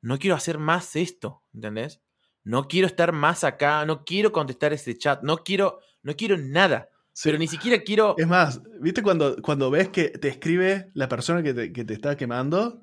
[0.00, 2.00] no quiero hacer más esto, ¿entendés?
[2.42, 6.90] No quiero estar más acá, no quiero contestar ese chat, no quiero, no quiero nada,
[7.16, 7.28] Sí.
[7.28, 8.16] pero ni siquiera quiero...
[8.18, 11.94] Es más, ¿viste cuando, cuando ves que te escribe la persona que te, que te
[11.94, 12.82] está quemando?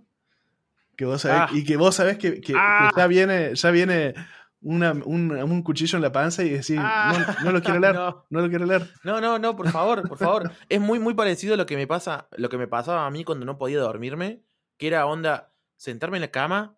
[0.96, 1.50] Que vos sabés, Ah.
[1.52, 2.90] Y que vos sabés que, que- que Ah.
[2.96, 4.14] ya viene, ya viene
[4.62, 7.36] una- un, un cuchillo en la panza y decís, Ah.
[7.40, 8.26] no, no lo quiero leer, No.
[8.30, 8.42] no.
[8.42, 8.90] lo quiero leer.
[9.04, 10.52] No, no, no, por favor, por favor.
[10.70, 13.26] Es muy, muy parecido a lo que me pasa, lo que me pasaba a mí
[13.26, 14.44] cuando no podía dormirme,
[14.78, 16.78] que era onda sentarme en la cama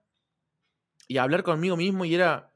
[1.08, 2.52] y hablar conmigo mismo y era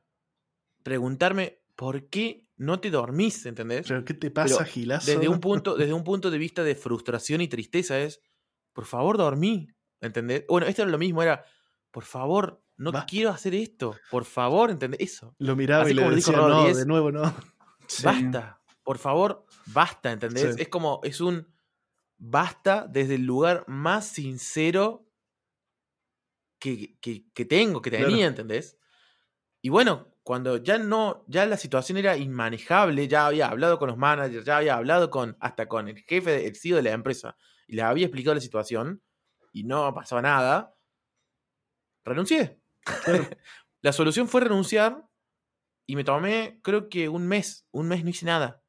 [0.82, 3.88] preguntarme por qué no te dormís, ¿entendés?
[3.88, 5.12] Pero, ¿qué te pasa, Pero Gilazo?
[5.12, 8.22] Desde un punto, desde un punto de vista de frustración y tristeza es,
[8.74, 9.68] por favor, dormí,
[10.01, 10.45] ¿entendés?
[10.47, 11.43] Bueno, esto era lo mismo, era,
[11.91, 13.08] por favor, no Basta.
[13.08, 14.99] quiero hacer esto, por favor, ¿entendés?
[15.01, 15.36] Eso.
[15.39, 16.78] Lo miraba Así y le decía, no, Rodríguez.
[16.78, 17.24] de nuevo no.
[17.88, 18.03] Sí.
[18.03, 20.55] Basta, por favor, basta, ¿entendés?
[20.55, 20.62] Sí.
[20.64, 21.47] Es como, es un
[22.18, 25.05] basta desde el lugar más sincero
[26.60, 28.28] que, que- que tengo, que tenía, Claro.
[28.28, 28.78] ¿entendés?
[29.62, 33.97] Y bueno, cuando ya no, ya la situación era inmanejable, ya había hablado con los
[33.97, 37.78] managers, ya había hablado con, hasta con el jefe, el CEO de la empresa, y
[37.78, 39.01] le había explicado la situación,
[39.53, 40.75] y no pasaba nada,
[42.03, 42.59] renuncié.
[43.82, 45.01] la solución fue renunciar,
[45.86, 48.61] y me tomé, creo que un mes, un mes no hice nada.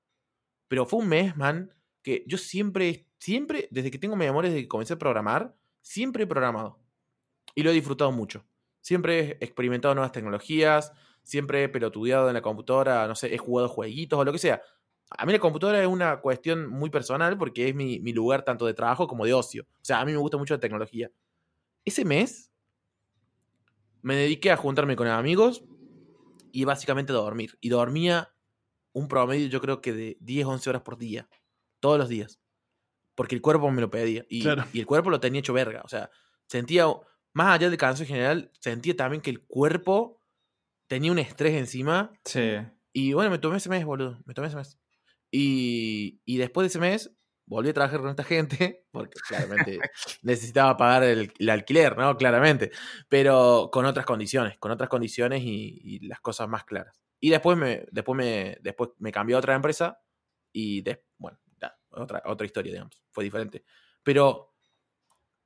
[0.69, 4.69] Pero fue un mes, man, que yo siempre, siempre, desde que tengo memoria, desde que
[4.69, 6.81] comencé a programar, siempre he programado.
[7.57, 8.47] Y lo he disfrutado mucho.
[8.81, 10.93] Siempre he experimentado nuevas tecnologías,
[11.29, 14.63] siempre he pelotudeado en la computadora, no sé, he jugado jueguitos o lo que sea.
[15.11, 18.65] A mí la computadora es una cuestión muy personal porque es mi, mi lugar tanto
[18.65, 19.65] de trabajo como de ocio.
[19.65, 21.11] O sea, a mí me gusta mucho la tecnología.
[21.85, 22.51] Ese mes
[24.01, 25.65] me dediqué a juntarme con amigos
[26.51, 27.59] y básicamente a dormir.
[27.61, 28.33] Y dormía
[28.93, 31.29] un promedio, yo creo que de 10, 11 horas por día.
[31.81, 32.41] Todos los días.
[33.15, 34.25] Porque el cuerpo me lo pedía.
[34.31, 34.65] Y, Claro.
[34.73, 35.83] y el cuerpo lo tenía hecho verga.
[35.85, 36.11] O sea,
[36.47, 36.87] sentía,
[37.35, 40.18] más allá del cansancio general, sentía también que el cuerpo
[40.89, 42.13] tenía un estrés encima.
[42.25, 42.57] Sí.
[42.93, 44.19] Y bueno, me tomé ese mes, boludo.
[44.25, 44.79] Me tomé ese mes.
[45.31, 47.15] Y, y después de ese mes,
[47.47, 49.79] volví a trabajar con esta gente, porque claramente
[50.23, 52.17] necesitaba pagar el, el alquiler, ¿no?
[52.17, 52.73] Claramente.
[53.09, 57.01] Pero con otras condiciones, con otras condiciones y, y las cosas más claras.
[57.21, 60.01] Y después me, después me, después me cambió a otra empresa
[60.53, 60.83] y,
[61.17, 63.03] bueno, ya, otra, otra historia, digamos.
[63.11, 63.65] Fue diferente.
[64.03, 64.55] Pero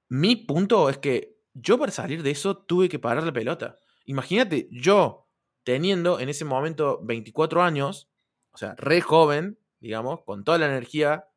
[0.08, 3.78] mi punto es que yo para salir de eso tuve que parar la pelota.
[4.04, 5.21] Imagínate, yo
[5.64, 8.08] teniendo en ese momento 24 años,
[8.52, 11.28] o sea, re joven, digamos, con toda la energía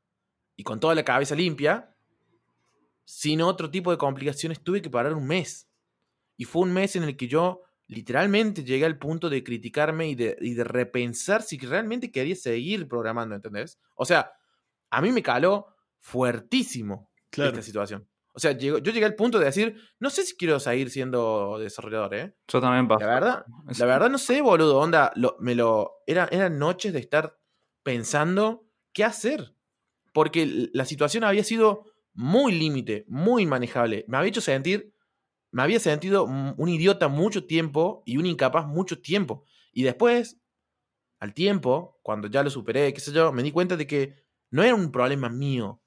[0.56, 1.96] y con toda la cabeza limpia,
[3.04, 5.70] sin otro tipo de complicaciones, tuve que parar un mes.
[6.38, 10.16] Y fue un mes en el que yo literalmente llegué al punto de criticarme y
[10.16, 13.80] de, y de repensar si realmente quería seguir programando, ¿entendés?
[13.96, 14.34] O sea,
[14.90, 15.68] a mí me caló
[16.00, 17.52] fuertísimo Claro.
[17.52, 18.08] esta situación.
[18.36, 22.14] O sea, yo llegué al punto de decir, no sé si quiero seguir siendo desarrollador,
[22.16, 22.36] ¿eh?
[22.52, 23.06] Yo también pasó.
[23.06, 26.92] La verdad, Es- La verdad no sé, boludo, onda, lo- me lo era, eran noches
[26.94, 27.38] de estar
[27.84, 29.56] pensando qué hacer.
[30.14, 34.06] Porque la situación había sido muy límite, muy inmanejable.
[34.08, 34.94] Me había hecho sentir,
[35.52, 39.44] me había sentido un idiota mucho tiempo y un incapaz mucho tiempo.
[39.74, 40.40] Y después,
[41.20, 44.16] al tiempo, cuando ya lo superé, qué sé yo, me di cuenta de que
[44.52, 45.82] no era un problema mío.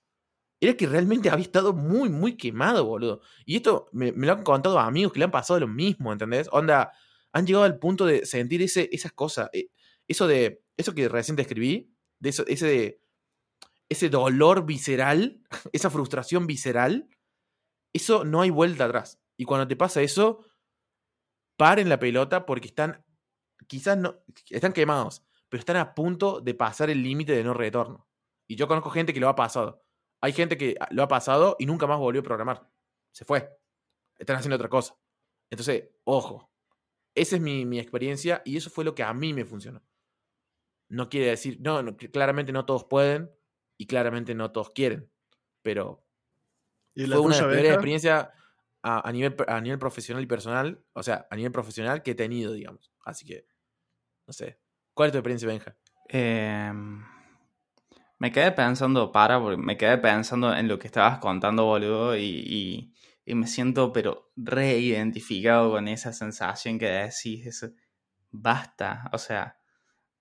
[0.61, 3.21] Era que realmente había estado muy, muy quemado, boludo.
[3.47, 6.49] Y esto me, lo han contado amigos que le han pasado lo mismo, ¿entendés?
[6.53, 6.93] Onda,
[7.33, 9.51] han llegado al punto de sentir ese, esas cosas.
[9.53, 9.69] eh,
[10.09, 10.63] Eso de.
[10.77, 11.93] Eso que recién describí.
[12.21, 13.01] De eso, ese
[13.89, 15.41] Ese dolor visceral.
[15.73, 17.09] Esa frustración visceral.
[17.93, 19.21] Eso no hay vuelta atrás.
[19.37, 20.45] Y cuando te pasa eso.
[21.57, 23.05] Paren la pelota porque están.
[23.67, 24.17] Quizás no.
[24.51, 25.25] Están quemados.
[25.49, 28.09] Pero están a punto de pasar el límite de no retorno.
[28.47, 29.83] Y yo conozco gente que lo ha pasado.
[30.21, 32.69] Hay gente que lo ha pasado y nunca más volvió a programar.
[33.13, 33.57] Se fue.
[34.19, 34.97] Están haciendo otra cosa.
[35.51, 36.51] Entonces, ojo.
[37.15, 39.83] Esa es mi, mi experiencia y eso fue lo que a mí me funcionó.
[40.89, 43.31] No quiere decir, no, no, que claramente no todos pueden
[43.77, 45.11] y claramente no todos quieren,
[45.63, 46.05] pero
[46.95, 48.29] ¿Y la fue una de las peores experiencias
[48.83, 52.15] a, a nivel, a nivel profesional y personal, o sea, a nivel profesional que he
[52.15, 52.93] tenido, digamos.
[53.05, 53.47] Así que,
[54.27, 54.59] no sé.
[54.95, 55.77] ¿Cuál es tu experiencia, Benja?
[56.09, 57.05] Em,
[58.19, 62.23] me quedé pensando, para, porque me quedé pensando en lo que estabas contando, boludo, y,
[62.25, 62.95] y-
[63.25, 67.71] y me siento, pero reidentificado con esa sensación que decís, eso,
[68.31, 69.57] basta, o sea,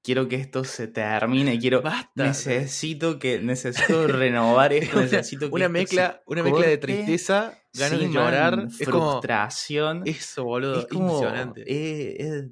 [0.03, 2.23] quiero que esto se termine, quiero, Basta.
[2.23, 6.77] necesito que, necesito renovar esto, Una- necesito que una esto se mezcla, una mezcla de
[6.77, 8.57] tristeza, ganas Sí, de llorar.
[8.57, 10.03] man, es como frustración.
[10.05, 11.61] eso, boludo, es como, impresionante.
[11.67, 12.45] eh, es,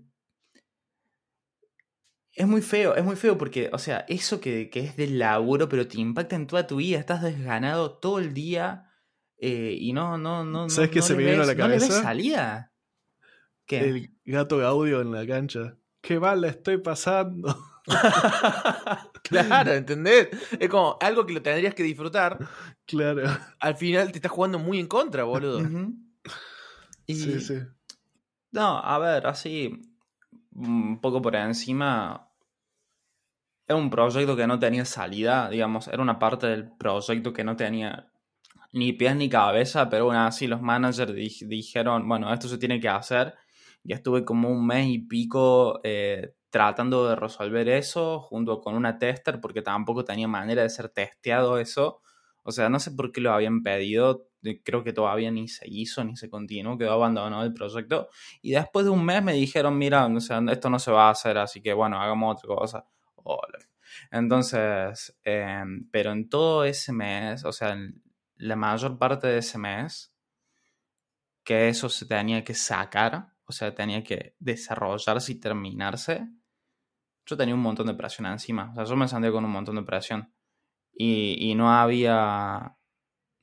[2.36, 5.70] es muy feo, es muy feo porque, o sea, eso que, que es del laburo,
[5.70, 8.92] pero te impacta en toda tu vida, estás desganado todo el día
[9.38, 10.70] eh, y no, no, no.
[10.70, 12.04] ¿Sabes no, qué no se me vino a la ¿No le ves cabeza?
[12.04, 12.74] salida?
[13.66, 13.80] ¿Qué?
[13.80, 15.78] El gato Gaudio en la cancha.
[16.02, 17.58] Qué mal la estoy pasando.
[19.24, 20.30] claro, ¿entendés?
[20.60, 22.38] Es como algo que lo tendrías que disfrutar.
[22.86, 23.24] claro.
[23.60, 25.62] Al final te estás jugando muy en contra, boludo.
[27.08, 27.60] Y, Sí, sí.
[28.52, 29.82] No, a ver, así,
[30.54, 32.25] un poco por encima,
[33.68, 37.56] era un proyecto que no tenía salida, digamos, era una parte del proyecto que no
[37.56, 38.12] tenía
[38.74, 42.80] ni pies ni cabeza, pero aún así los managers di- dijeron, bueno, esto se tiene
[42.80, 43.36] que hacer.
[43.84, 48.98] Y estuve como un mes y pico eh, tratando de resolver eso junto con una
[49.00, 52.02] tester, porque tampoco tenía manera de ser testeado eso.
[52.44, 54.28] O sea, no sé por qué lo habían pedido,
[54.64, 58.10] creo que todavía ni se hizo, ni se continuó, quedó abandonado el proyecto.
[58.42, 61.12] Y después de un mes me dijeron, mira, o sea, esto no se va a
[61.12, 62.86] hacer, así que bueno, hagamos otra cosa.
[64.12, 68.04] Entonces, eh, pero en todo ese mes, o sea, en
[68.38, 70.14] la mayor parte de ese mes,
[71.44, 76.28] que eso se tenía que sacar, o sea, tenía que desarrollarse y terminarse,
[77.26, 78.72] yo tenía un montón de presión encima.
[78.72, 80.34] O sea, yo me sentía con un montón de presión.
[80.94, 82.78] Y, y no había.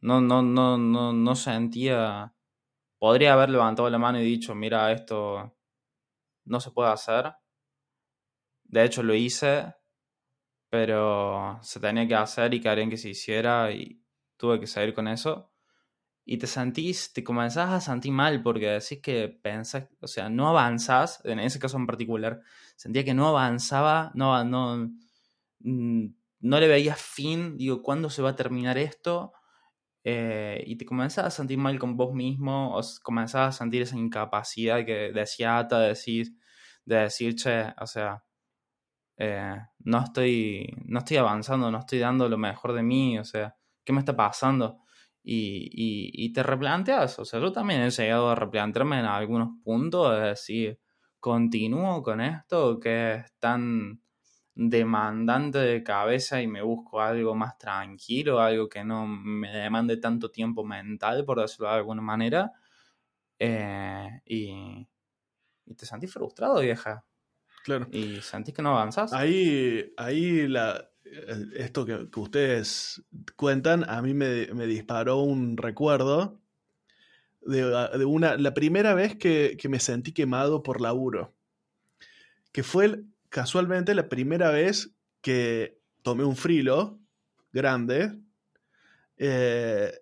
[0.00, 2.34] No, no, no, no, no sentía.
[2.98, 5.56] Podría haber levantado la mano y dicho, mira, esto
[6.44, 7.34] no se puede hacer.
[8.72, 9.74] De hecho, lo hice,
[10.70, 14.02] pero se tenía que hacer y querían que se hiciera y
[14.38, 15.52] tuve que seguir con eso.
[16.24, 20.48] Y te sentís, te comenzás a sentir mal porque decís que pensás, o sea, no
[20.48, 22.40] avanzás, en ese caso en particular,
[22.76, 24.90] sentía que no avanzaba, no, no,
[25.60, 26.06] mm,
[26.40, 29.34] no le veía fin, digo, ¿cuándo se va a terminar esto?
[30.04, 33.98] Eh, y te comenzás a sentir mal con vos mismo, o comenzás a sentir esa
[33.98, 36.36] incapacidad que decía Ata, de decir,
[36.86, 38.24] de decir, che, o sea,
[39.16, 43.56] eh, no, estoy, no estoy avanzando, no estoy dando lo mejor de mí, o sea,
[43.84, 44.80] ¿qué me está pasando?
[45.22, 49.50] Y, y, y te replanteas, o sea, yo también he llegado a replantearme en algunos
[49.62, 50.80] puntos, es decir,
[51.20, 54.02] continúo con esto que es tan
[54.54, 60.30] demandante de cabeza y me busco algo más tranquilo, algo que no me demande tanto
[60.30, 62.52] tiempo mental, por decirlo de alguna manera,
[63.38, 64.88] eh, y,
[65.66, 67.04] y te sentís frustrado, vieja,
[67.64, 67.86] Claro.
[67.92, 69.12] y sentís que no avanzás.
[69.12, 70.90] Ahí, ahí la,
[71.54, 73.02] esto que, que ustedes
[73.36, 76.40] cuentan, a mí me, me disparó un recuerdo
[77.42, 77.62] de,
[77.98, 81.34] de una, la primera vez que, que me sentí quemado por laburo.
[82.52, 86.98] Que fue casualmente la primera vez que tomé un frilo
[87.52, 88.18] grande.
[89.16, 89.92] Eh,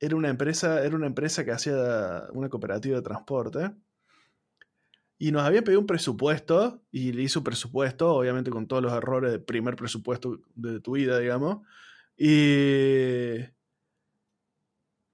[0.00, 3.70] era una empresa, era una empresa que hacía una cooperativa de transporte.
[5.26, 8.92] Y nos habían pedido un presupuesto y le hice un presupuesto, obviamente con todos los
[8.92, 11.66] errores del primer presupuesto de tu vida, digamos.
[12.14, 13.36] Y,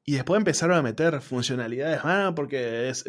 [0.05, 3.05] y después empezaron a meter funcionalidades, ah, porque es,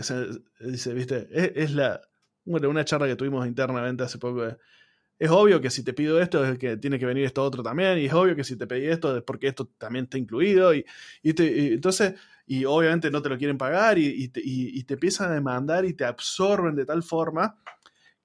[0.59, 2.01] dice, viste, es, la,
[2.45, 4.45] bueno, una charla que tuvimos internamente hace poco.
[5.17, 7.97] Es obvio que si te pido esto es que tiene que venir esto otro también,
[7.97, 10.85] y es obvio que si te pedí esto es porque esto también está incluido, y,
[11.23, 12.13] y te- entonces,
[12.51, 15.93] y obviamente no te lo quieren pagar, y, te, y- te empiezan a demandar y
[15.93, 17.55] te absorben de tal forma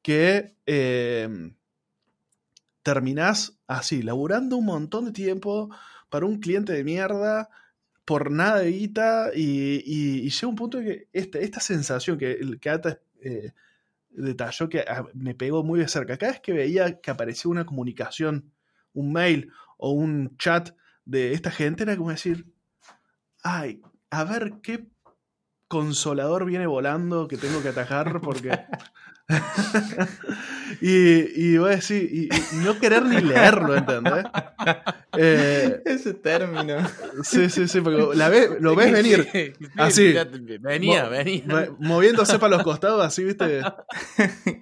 [0.03, 1.53] que eh,
[2.83, 5.71] terminás así, laburando un montón de tiempo
[6.11, 7.51] para un cliente de mierda
[8.05, 12.99] por nada de guita y, llega un punto que esta, esta sensación que que Ata
[13.23, 13.53] eh,
[14.11, 16.19] detalló que ah, me pegó muy de cerca.
[16.19, 18.51] Cada vez que veía que aparecía una comunicación,
[18.93, 20.71] un mail o un chat
[21.05, 22.45] de esta gente, era como decir,
[23.45, 24.87] ay, a ver qué
[25.69, 28.59] consolador viene volando que tengo que atajar porque...
[30.81, 34.25] y, y voy a decir, y, y no querer ni leerlo, ¿entendés?
[35.17, 36.77] Eh, Ese término.
[37.25, 39.29] sí, sí, sí, porque la ve- lo ves venir.
[39.33, 40.15] Sí, sí, Así.
[40.61, 41.43] Venía, Mo- venía.
[41.47, 43.63] mo- moviéndose para los costados, así, viste,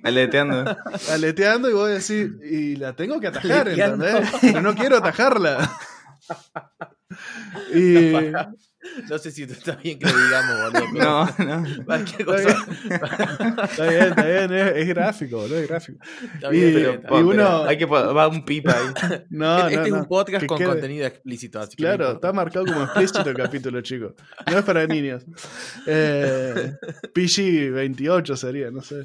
[0.02, 0.76] Aleteando.
[1.12, 4.06] aleteando, y vos decís, y la tengo que atajar, Aleteando.
[4.06, 4.30] ¿entendés?
[4.40, 5.70] Pero no quiero atajarla.
[7.74, 8.22] Y,
[9.08, 10.86] No sé si está bien que lo digamos, boludo.
[11.36, 11.84] pero No, no.
[11.86, 12.66] Cualquier cosa.
[13.64, 15.98] está bien, está bien, es, es gráfico, boludo, es gráfico.
[16.34, 17.40] Está Y- bien, pero- y bien.
[17.40, 19.20] uno- Hay que va un pipa ahí.
[19.30, 19.98] No, Este no, es no.
[19.98, 23.80] un podcast Que con quede- contenido explícito, así Claro, está marcado como explícito el capítulo,
[23.80, 24.12] chicos.
[24.50, 25.24] No es para niños.
[25.86, 26.72] Eh,
[27.14, 29.04] PG 28 sería, no sé.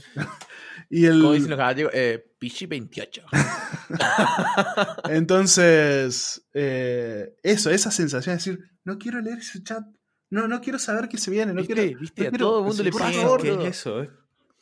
[0.89, 3.23] Y el, Como dicen los gallegos, eh, Pichi 28.
[5.09, 9.83] Entonces, eh, eso, esa sensación de decir, no quiero leer ese chat,
[10.29, 11.73] no, no quiero saber qué se viene, no ¿Viste?
[11.73, 11.99] quiero...
[11.99, 12.21] ¿Viste?
[12.23, 13.11] no A quiero- todo el mundo le pasa.
[13.21, 13.61] favor, ¿Qué no.
[13.63, 14.07] es eso?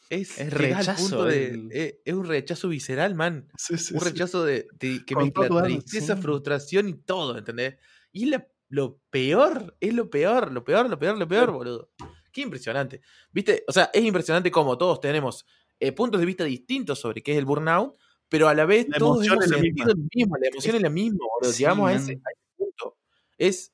[0.09, 3.47] Es- rechazo, de- el- es, es un rechazo visceral, man.
[3.57, 4.05] Sí, sí, un sí.
[4.05, 6.21] rechazo de, de- que Con mezcla tristeza, sí.
[6.21, 7.75] frustración y todo, ¿entendés?
[8.13, 11.89] Y es la- lo peor, es lo peor, lo peor, lo peor, lo peor, boludo.
[12.31, 13.01] Qué impresionante.
[13.31, 13.63] ¿Viste?
[13.67, 15.45] O sea, es impresionante como todos tenemos
[15.79, 17.95] eh, puntos de vista distintos sobre qué es el burnout,
[18.29, 20.89] pero a la vez La todos hemos es sentido lo mismo, la emoción es la
[20.89, 21.25] misma.
[21.41, 22.97] Sí, Llegamos a ese, a ese punto.
[23.37, 23.73] Es,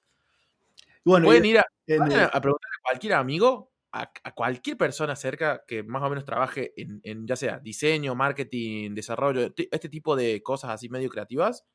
[1.04, 5.64] Bueno, pueden ir a, en a preguntarle a cualquier amigo, a, a cualquier persona cerca
[5.68, 10.41] que más o menos trabaje en, en ya sea diseño, marketing, desarrollo, este tipo de
[10.43, 11.66] cosas así medio creativas,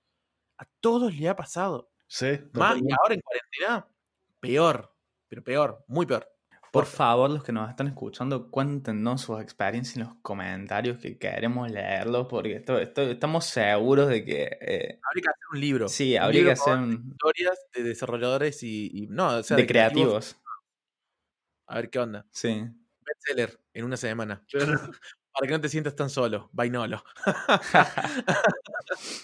[0.59, 1.91] a todos le ha pasado.
[2.07, 3.89] sí, Más, y ahora en cuarentena,
[4.41, 4.95] peor,
[5.29, 6.29] pero peor, muy peor.
[6.73, 11.71] Por favor, los que nos están escuchando, cuéntenos sus experiencias en los comentarios que queremos
[11.71, 14.43] leerlos porque esto- esto- estamos seguros de que...
[14.61, 15.89] eh, Habría que hacer un libro.
[15.89, 17.09] sí, Un habría que hacer un...
[17.13, 20.37] historias de desarrolladores y, y- no, o sea, de creativos.
[21.67, 22.27] A ver qué onda.
[22.31, 22.65] Sí.
[23.05, 24.45] Bestseller en una semana.
[24.49, 24.79] Claro.
[25.39, 26.51] Para que no te sientas tan solo.
[26.53, 27.03] Vainolo.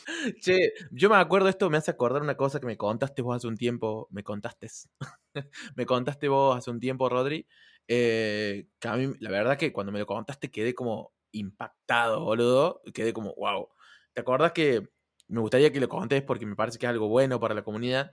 [0.40, 3.46] che, yo me acuerdo esto, me hace acordar una cosa que me contaste vos hace
[3.48, 4.08] un tiempo.
[4.10, 4.68] Me contaste.
[5.76, 7.46] me contaste vos hace un tiempo, Rodri.
[7.88, 12.82] eh, que a mí, la verdad que cuando me lo contaste quedé como impactado, boludo.
[12.94, 13.68] Quedé como, wow.
[14.12, 14.88] ¿Te acordás que
[15.28, 18.12] me gustaría que lo contés porque me parece que es algo bueno para la comunidad?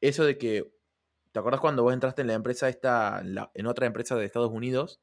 [0.00, 0.72] Eso de que,
[1.32, 4.24] ¿te acordás cuando vos entraste en la empresa esta, en, la- en otra empresa de
[4.26, 5.00] Estados Unidos?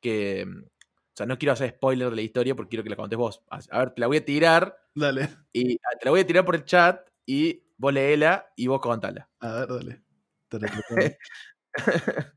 [0.00, 0.46] Que,
[1.16, 3.42] o sea, no quiero hacer spoiler de la historia porque quiero que la contés vos.
[3.48, 6.44] A ver, te la voy a tirar Dale, y ah, te la voy a tirar
[6.44, 9.26] por el chat y vos leela y vos contala.
[9.40, 10.02] a ver, dale.
[10.50, 11.18] Te.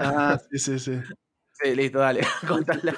[0.00, 0.92] Ah, sí, sí, sí.
[1.60, 2.94] Sí, listo, dale, contala.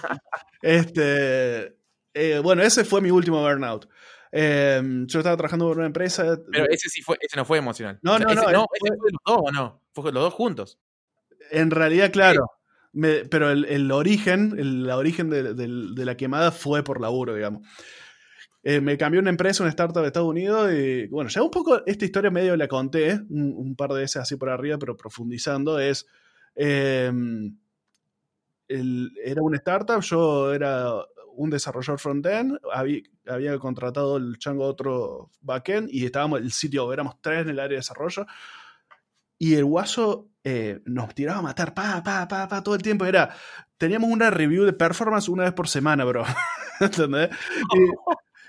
[0.60, 1.78] Este,
[2.12, 3.88] eh, bueno, ese fue mi último burnout.
[4.32, 6.38] Eh, yo estaba trabajando por una empresa.
[6.52, 7.98] Pero ese sí fue, ese no fue emocional.
[8.02, 9.82] No, no, ese, no, no, ese ese fue de los dos, ¿o no?
[9.94, 10.78] Fue los dos juntos.
[11.50, 12.59] En realidad, claro.
[12.92, 17.00] Me- pero el, el origen, el, la origen de, del- de la quemada fue por
[17.00, 17.66] laburo, digamos.
[18.62, 21.84] Eh, me cambió una empresa, una startup de Estados Unidos y bueno, ya un poco
[21.86, 25.78] esta historia medio la conté, un, un par de veces así por arriba, pero profundizando,
[25.78, 26.06] es...
[26.56, 27.10] eh,
[28.68, 30.92] el- era una startup, yo era
[31.34, 37.16] un desarrollador frontend, había, había contratado el chango otro backend y estábamos el sitio, éramos
[37.20, 38.26] tres en el área de desarrollo.
[39.38, 43.04] Y el guaso eh, nos tiraba a matar, pa, pa, pa, pa, todo el tiempo.
[43.06, 43.34] Era,
[43.78, 46.24] teníamos una review de performance una vez por semana, bro.
[46.80, 47.30] ¿Entendés?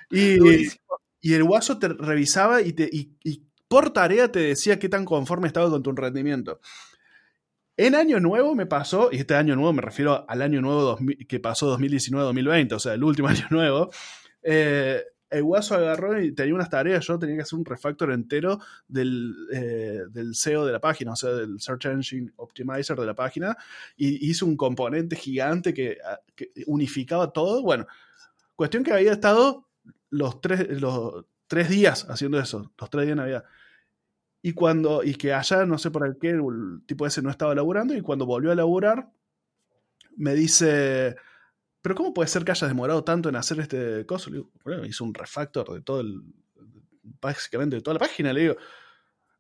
[0.09, 0.83] Y, y- Durísimo.
[1.21, 5.05] y el guaso te revisaba y, te, y, y por tarea te decía qué tan
[5.05, 6.59] conforme estaba con tu rendimiento.
[7.77, 11.25] En año nuevo me pasó, y este año nuevo me refiero al año nuevo 2000
[11.27, 13.89] que pasó 2019-2020, o sea, el último año nuevo.
[14.43, 18.59] eh, el guaso agarró y tenía unas tareas, yo tenía que hacer un refactor entero
[18.87, 23.15] del, eh, del SEO de la página, o sea, del Search Engine Optimizer de la
[23.15, 23.57] página,
[23.95, 27.63] y hizo un componente gigante que, ah, que unificaba todo.
[27.63, 27.87] Bueno,
[28.57, 29.69] cuestión que había estado
[30.09, 33.45] los tres, los tres días haciendo eso, los tres días de Navidad.
[34.41, 37.95] Y cuando, y que allá, no sé por qué, el tipo ese no estaba laburando,
[37.95, 39.09] y cuando volvió a laburar,
[40.17, 41.15] me dice,
[41.81, 44.29] pero ¿cómo puede ser que hayas demorado tanto en hacer este coso?
[44.29, 46.21] Le digo, bueno, hizo un refactor de todo el,
[47.21, 48.55] básicamente de toda la página, le digo,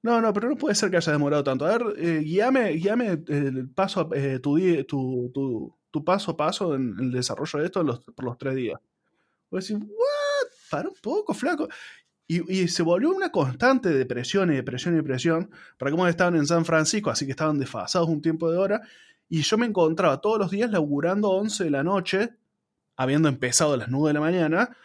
[0.03, 1.65] no, no, pero no puede ser que haya demorado tanto.
[1.65, 6.73] A ver, eh, guíame, guíame el paso, eh, tu, tu, tu, tu, paso a paso
[6.73, 8.79] en, el desarrollo de esto los, por los tres días.
[9.51, 10.47] Voy decir, ¿what?
[10.71, 11.67] Para un poco, flaco.
[12.27, 15.51] Y, se volvió una constante de presión y de presión y presión.
[15.77, 18.81] Para cómo estaban en San Francisco, así que estaban desfasados un tiempo de hora.
[19.33, 22.31] Y yo me encontraba todos los días laburando 11 de la noche,
[22.97, 24.75] habiendo empezado a las 9 de la mañana,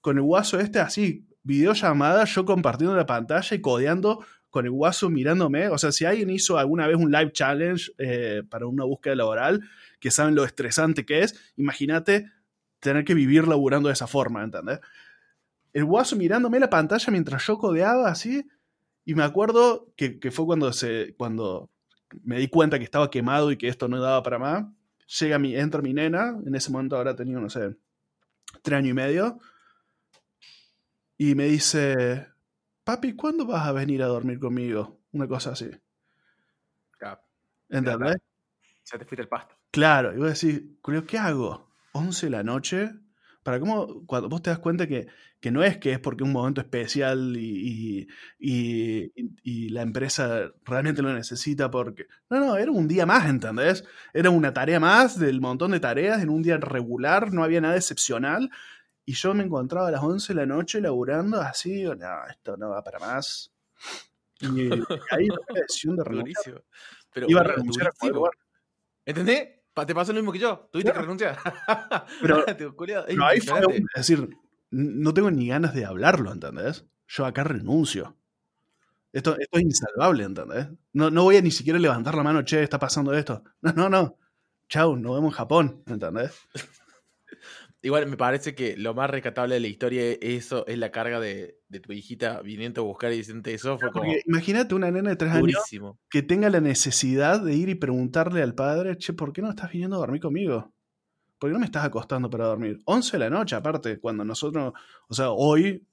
[0.00, 5.08] con el guaso este así, videollamada, yo compartiendo la pantalla y codeando con el guaso
[5.08, 5.68] mirándome.
[5.68, 9.62] O sea, si alguien hizo alguna vez un live challenge eh, para una búsqueda laboral,
[10.00, 12.28] que saben lo estresante que es, imagínate
[12.80, 14.80] tener que vivir laburando de esa forma, ¿entendés?
[15.72, 18.48] El guaso mirándome la pantalla mientras yo codeaba así,
[19.04, 21.70] y me acuerdo que, que fue cuando, se, cuando
[22.22, 24.64] me di cuenta que estaba quemado y que esto no daba para más.
[25.20, 27.76] Llega mi, entra mi nena, en ese momento ahora tenía, no sé,
[28.62, 29.38] tres años y medio,
[31.18, 32.28] y me dice,
[32.84, 35.00] papi, ¿cuándo vas a venir a dormir conmigo?
[35.12, 35.70] Una cosa así.
[37.68, 38.16] ¿Entendés?
[38.84, 39.56] Ya te fuiste el pasto.
[39.70, 41.70] Claro, y voy a decir, ¿qué hago?
[41.94, 42.92] ¿11 de la noche?
[43.42, 45.08] Para cómo, cuando vos te das cuenta que,
[45.40, 48.06] que no es que es porque un momento especial y,
[48.38, 49.12] y,
[49.42, 52.06] y, la empresa realmente lo necesita porque...
[52.30, 53.84] No, no, era un día más, ¿entendés?
[54.14, 57.76] Era una tarea más del montón de tareas en un día regular, no había nada
[57.76, 58.50] excepcional.
[59.04, 62.70] Y yo me encontraba a las 11 de la noche laburando así, no, esto no
[62.70, 63.52] va para más.
[64.40, 64.70] Y
[65.10, 66.62] ahí la decisión de renunciar.
[67.12, 68.32] Pero, Iba a renunciar a lugar.
[69.04, 69.61] ¿Entendés?
[69.74, 70.68] Te pasó lo mismo que yo.
[70.70, 71.38] Tuviste que renunciar.
[72.20, 72.44] Pero,
[73.16, 74.28] no, ahí fue es decir,
[74.70, 76.86] no tengo ni ganas de hablarlo, ¿entendés?
[77.06, 78.16] Yo acá renuncio.
[79.12, 80.68] Esto, esto es insalvable, ¿entendés?
[80.92, 83.42] No, no voy a ni siquiera levantar la mano, che, está pasando esto.
[83.60, 84.18] No, no, no.
[84.68, 86.32] Chau, nos vemos en Japón, ¿entendés?
[87.84, 91.18] Igual me parece que lo más rescatable de la historia es eso, es la carga
[91.18, 93.76] de, de tu hijita viniendo a buscar y diciendo eso.
[93.76, 95.88] Fue como imagínate una nena de tres durísimo.
[95.88, 99.50] años que tenga la necesidad de ir y preguntarle al padre, che, ¿por qué no
[99.50, 100.72] estás viniendo a dormir conmigo?
[101.40, 102.78] ¿Por qué no me estás acostando para dormir?
[102.84, 104.74] 11 de la noche, aparte, cuando nosotros,
[105.08, 105.84] o sea, hoy,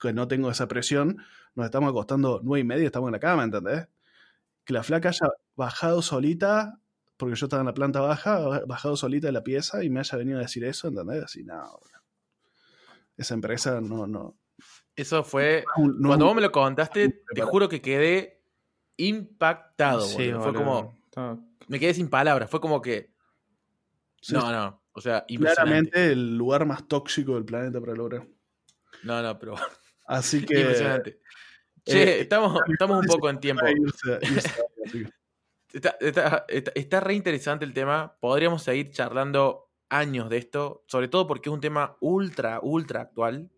[0.00, 1.16] que no tengo esa presión,
[1.56, 3.88] nos estamos acostando nueve y media, estamos en la cama, ¿entendés?
[4.64, 5.26] Que la flaca haya
[5.56, 6.78] bajado solita
[7.22, 10.18] porque yo estaba en la planta baja, bajado solita de la pieza y me haya
[10.18, 11.22] venido a decir eso, ¿entendés?
[11.22, 11.78] Así, no,
[13.16, 14.36] esa empresa no, no.
[14.96, 18.42] Eso fue, no, cuando vos me lo contaste, te juro que quedé
[18.96, 20.98] impactado, sí, fue como,
[21.68, 23.14] me quedé sin palabras, fue como que,
[24.32, 28.26] no, no, o sea, Claramente el lugar más tóxico del planeta para lograr.
[29.04, 29.54] No, no, pero...
[30.08, 30.58] Así que...
[30.58, 31.20] Impresionante.
[31.84, 33.64] Che, eh, estamos, estamos un poco en tiempo.
[35.72, 36.44] Está, está,
[36.74, 38.16] está, re interesante el tema.
[38.20, 43.50] Podríamos seguir charlando años de esto, sobre todo porque es un tema ultra, ultra actual.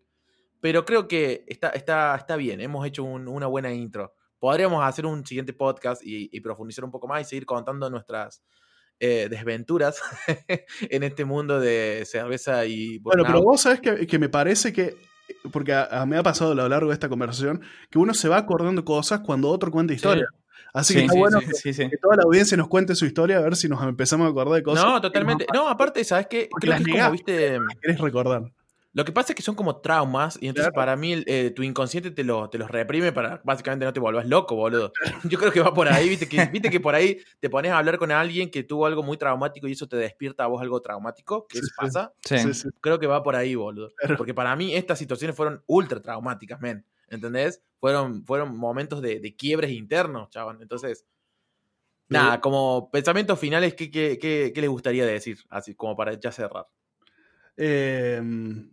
[0.61, 4.15] Pero creo que está, está, está bien, hemos hecho una buena intro.
[4.39, 8.43] Podríamos hacer un siguiente podcast y, profundizar un poco más y seguir contando nuestras
[8.99, 10.01] eh, desventuras
[10.89, 12.99] en este mundo de cerveza y...
[12.99, 14.97] Bueno, pero vos sabés que, que me parece que
[15.51, 15.73] porque
[16.07, 19.21] me ha pasado a lo largo de esta conversación, que uno se va acordando cosas
[19.21, 20.27] cuando otro cuenta historia.
[20.75, 23.69] Así que está bueno que, toda la audiencia nos cuente su historia, a ver si
[23.69, 24.83] nos empezamos a acordar de cosas.
[24.83, 25.47] No, totalmente.
[25.53, 26.49] No, aparte, ¿sabes qué?
[26.59, 27.59] Creo que es como, viste.
[27.81, 28.51] Querés recordar.
[28.91, 32.11] Lo que pasa es que son como traumas y entonces para mí eh, tu inconsciente
[32.11, 34.93] te, lo, te los reprime para básicamente no te vuelvas loco, boludo.
[35.25, 37.77] Yo creo que va por ahí, viste que, viste que por ahí te pones a
[37.77, 40.81] hablar con alguien que tuvo algo muy traumático y eso te despierta a vos algo
[40.81, 41.45] traumático.
[41.47, 42.13] ¿Qué pasa?
[42.23, 42.37] Sí.
[42.79, 43.91] Creo que va por ahí, boludo.
[44.17, 46.85] Porque para mí estas situaciones fueron ultra traumáticas, men.
[47.09, 47.63] ¿Entendés?
[47.79, 50.61] Fueron, fueron momentos de, de quiebres internos, chaval.
[50.61, 51.05] Entonces,
[52.07, 55.39] Nada, como pensamientos finales, ¿qué, qué, qué, les gustaría decir?
[55.49, 56.67] Así como para ya cerrar.
[57.57, 58.71] Em,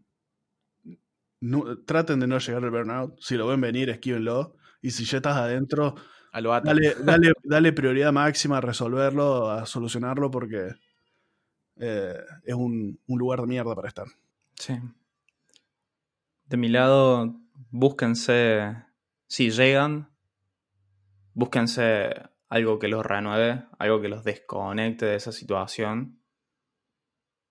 [1.86, 3.18] traten de no llegar al burnout.
[3.20, 4.56] Si lo ven venir, esquívenlo.
[4.82, 5.94] Y si ya estás adentro,
[6.32, 10.68] dale, dale, dale, prioridad máxima a resolverlo, a solucionarlo, porque
[11.76, 14.08] eh, es un, un lugar de mierda para estar.
[14.56, 14.78] Sí.
[16.46, 17.34] De mi lado,
[17.72, 18.76] búsquense,
[19.26, 20.10] si llegan,
[21.34, 22.12] búsquense
[22.48, 26.20] algo que los renueve, algo que los desconecte de esa situación.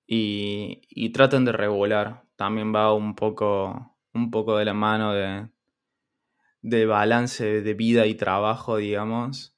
[0.07, 2.23] Y, traten de regular.
[2.35, 5.47] También va un poco un poco de la mano de,
[6.61, 9.57] de balance de vida y trabajo, digamos.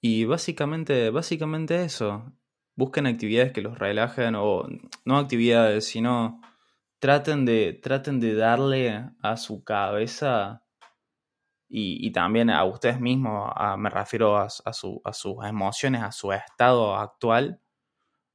[0.00, 2.32] Y básicamente, básicamente eso.
[2.74, 4.68] Busquen actividades que los relajen o
[5.06, 6.42] no actividades, sino
[6.98, 10.62] traten de, traten de darle a su cabeza
[11.68, 16.32] y, también a ustedes mismos, me refiero a, a, su, a sus emociones, a su
[16.32, 17.60] estado actual,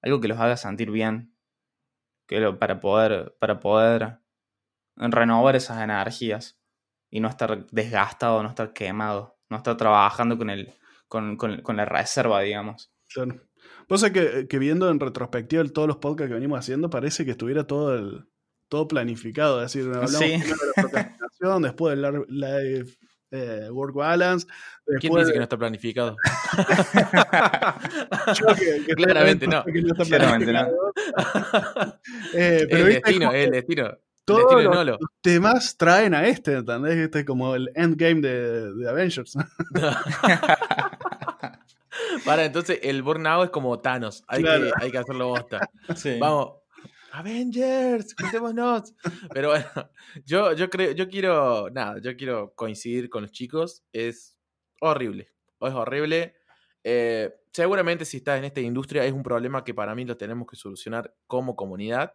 [0.02, 1.34] algo que los haga sentir bien,
[2.28, 4.20] que para poder, para poder
[4.98, 6.60] renovar esas energías
[7.10, 10.74] y no estar desgastado, no estar quemado, no estar trabajando con, el,
[11.08, 12.92] con, con, la reserva, digamos.
[13.14, 13.42] Claro.
[13.88, 17.66] Vos que, que viendo en retrospectiva todos los podcasts que venimos haciendo, parece que estuviera
[17.66, 18.31] todo el,
[18.72, 19.62] todo planificado.
[19.62, 22.90] Es decir, hablamos de la procrastinación, después del live
[23.32, 24.48] eh, work balance.
[25.02, 26.16] ¿Quién dice que no está planificado?
[28.96, 29.66] Claramente no.
[30.08, 30.68] Claramente no.
[32.34, 33.98] Eh, el destino, el destino.
[34.24, 36.96] Todos los, temas traen a este, ¿entendés?
[36.96, 39.36] Este es como el endgame de, de Avengers.
[42.24, 44.24] Para, entonces el Burnout es como Thanos.
[44.28, 45.70] Hay, que, hay que hacerlo bosta.
[46.20, 46.61] Vamos,
[47.12, 48.94] Avengers, juntémonos.
[49.34, 49.66] Pero bueno,
[50.26, 53.84] yo, yo creo, yo quiero, nada, yo quiero coincidir con los chicos.
[53.92, 54.38] Es
[54.80, 55.32] horrible.
[55.60, 56.36] Es horrible.
[56.84, 60.48] Eh, seguramente si estás en esta industria es un problema que para mí lo tenemos
[60.48, 62.14] que solucionar como comunidad.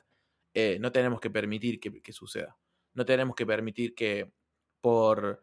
[0.55, 2.57] Eh, no tenemos que permitir que, suceda.
[2.95, 4.33] No tenemos que permitir que
[4.81, 5.43] por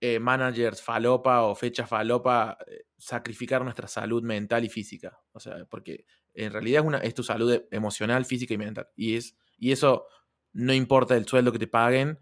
[0.00, 2.56] eh, managers falopa o fechas falopa
[2.96, 5.20] sacrificar nuestra salud mental y física.
[5.32, 8.88] O sea, porque en realidad es, una, es tu salud emocional, física y mental.
[8.96, 10.06] Y, es, y eso
[10.52, 12.18] no importa el sueldo que te paguen,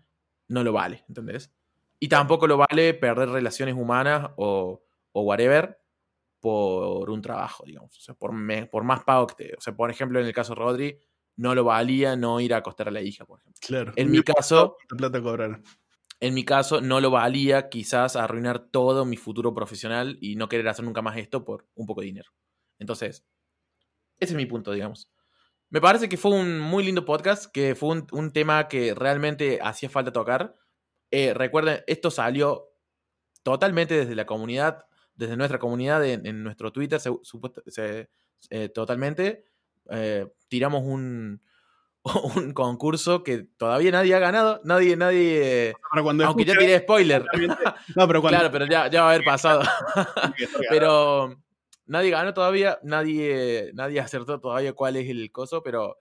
[0.49, 1.53] no lo vale, ¿entendés?
[1.99, 4.83] Y tampoco lo vale perder relaciones humanas o,
[5.13, 5.79] o whatever
[6.41, 7.97] por un trabajo, digamos.
[7.97, 8.33] O sea, por,
[8.69, 9.57] por más pago que te...
[9.57, 10.99] O sea, por ejemplo, en el caso de Rodri,
[11.37, 13.61] no lo valía no ir a acostar a la hija, por ejemplo.
[13.65, 13.93] Claro.
[13.95, 14.77] En mi caso...
[14.89, 15.63] plata cobrar.
[16.19, 20.69] En mi caso, no lo valía quizás arruinar todo mi futuro profesional y no querer
[20.69, 22.33] hacer nunca más esto por un poco de dinero.
[22.79, 23.25] Entonces,
[24.23, 25.11] ese es mi punto, digamos.
[25.71, 29.89] Me parece que fue un muy lindo podcast, que fue un, tema que realmente hacía
[29.89, 30.55] falta tocar.
[31.11, 32.69] Eh, recuerden, esto salió
[33.43, 37.01] totalmente desde la comunidad, desde nuestra comunidad en, nuestro Twitter,
[38.51, 39.45] eh, totalmente.
[39.91, 41.43] Eh, tiramos un,
[42.37, 44.61] un concurso que todavía nadie ha ganado.
[44.65, 45.75] Nadie, nadie.
[45.93, 47.25] aunque ya tiré spoiler.
[47.97, 49.63] No, pero Claro, pero ya, ya va a haber pasado.
[50.69, 51.42] pero
[51.87, 55.99] Nadie ganó todavía, nadie, nadie acertó todavía cuál es el coso, pero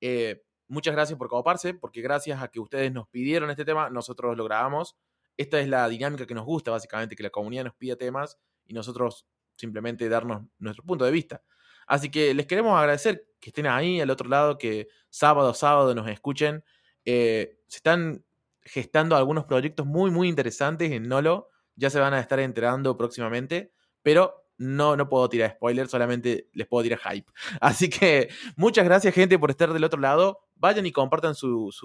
[0.00, 4.36] eh, muchas gracias por coparse, porque gracias a que ustedes nos pidieron este tema, nosotros
[4.36, 4.96] lo grabamos.
[5.36, 8.74] Esta es la dinámica que nos gusta, básicamente, que la comunidad nos pida temas y
[8.74, 9.26] nosotros
[9.56, 11.42] simplemente darnos nuestro punto de vista.
[11.86, 16.08] Así que les queremos agradecer que estén ahí al otro lado, que sábado sábado nos
[16.08, 16.64] escuchen.
[17.04, 18.24] Eh, se están
[18.62, 21.50] gestando algunos proyectos muy, muy interesantes en Nolo.
[21.76, 23.72] Ya se van a estar enterando próximamente,
[24.02, 27.30] pero no, no puedo tirar spoilers, solamente les puedo tirar hype.
[27.60, 30.40] Así que muchas gracias, gente, por estar del otro lado.
[30.56, 31.82] Vayan y compartan sus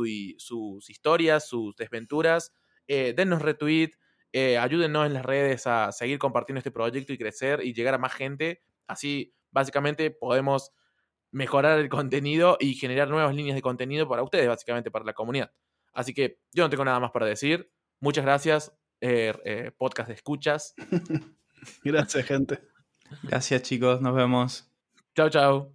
[0.87, 2.53] historias, sus desventuras.
[2.87, 3.91] Eh, dennos retweet.
[4.31, 7.97] Eh, ayúdennos en las redes a seguir compartiendo este proyecto y crecer y llegar a
[7.97, 8.61] más gente.
[8.87, 10.71] Así, básicamente, podemos
[11.31, 15.51] mejorar el contenido y generar nuevas líneas de contenido para ustedes, básicamente, para la comunidad.
[15.93, 17.71] Así que yo no tengo nada más para decir.
[17.99, 20.75] Muchas gracias, eh, podcast de escuchas.
[21.83, 22.59] Gracias, gente.
[23.23, 24.01] Gracias, chicos.
[24.01, 24.65] Nos vemos.
[25.15, 25.67] Chao, chao.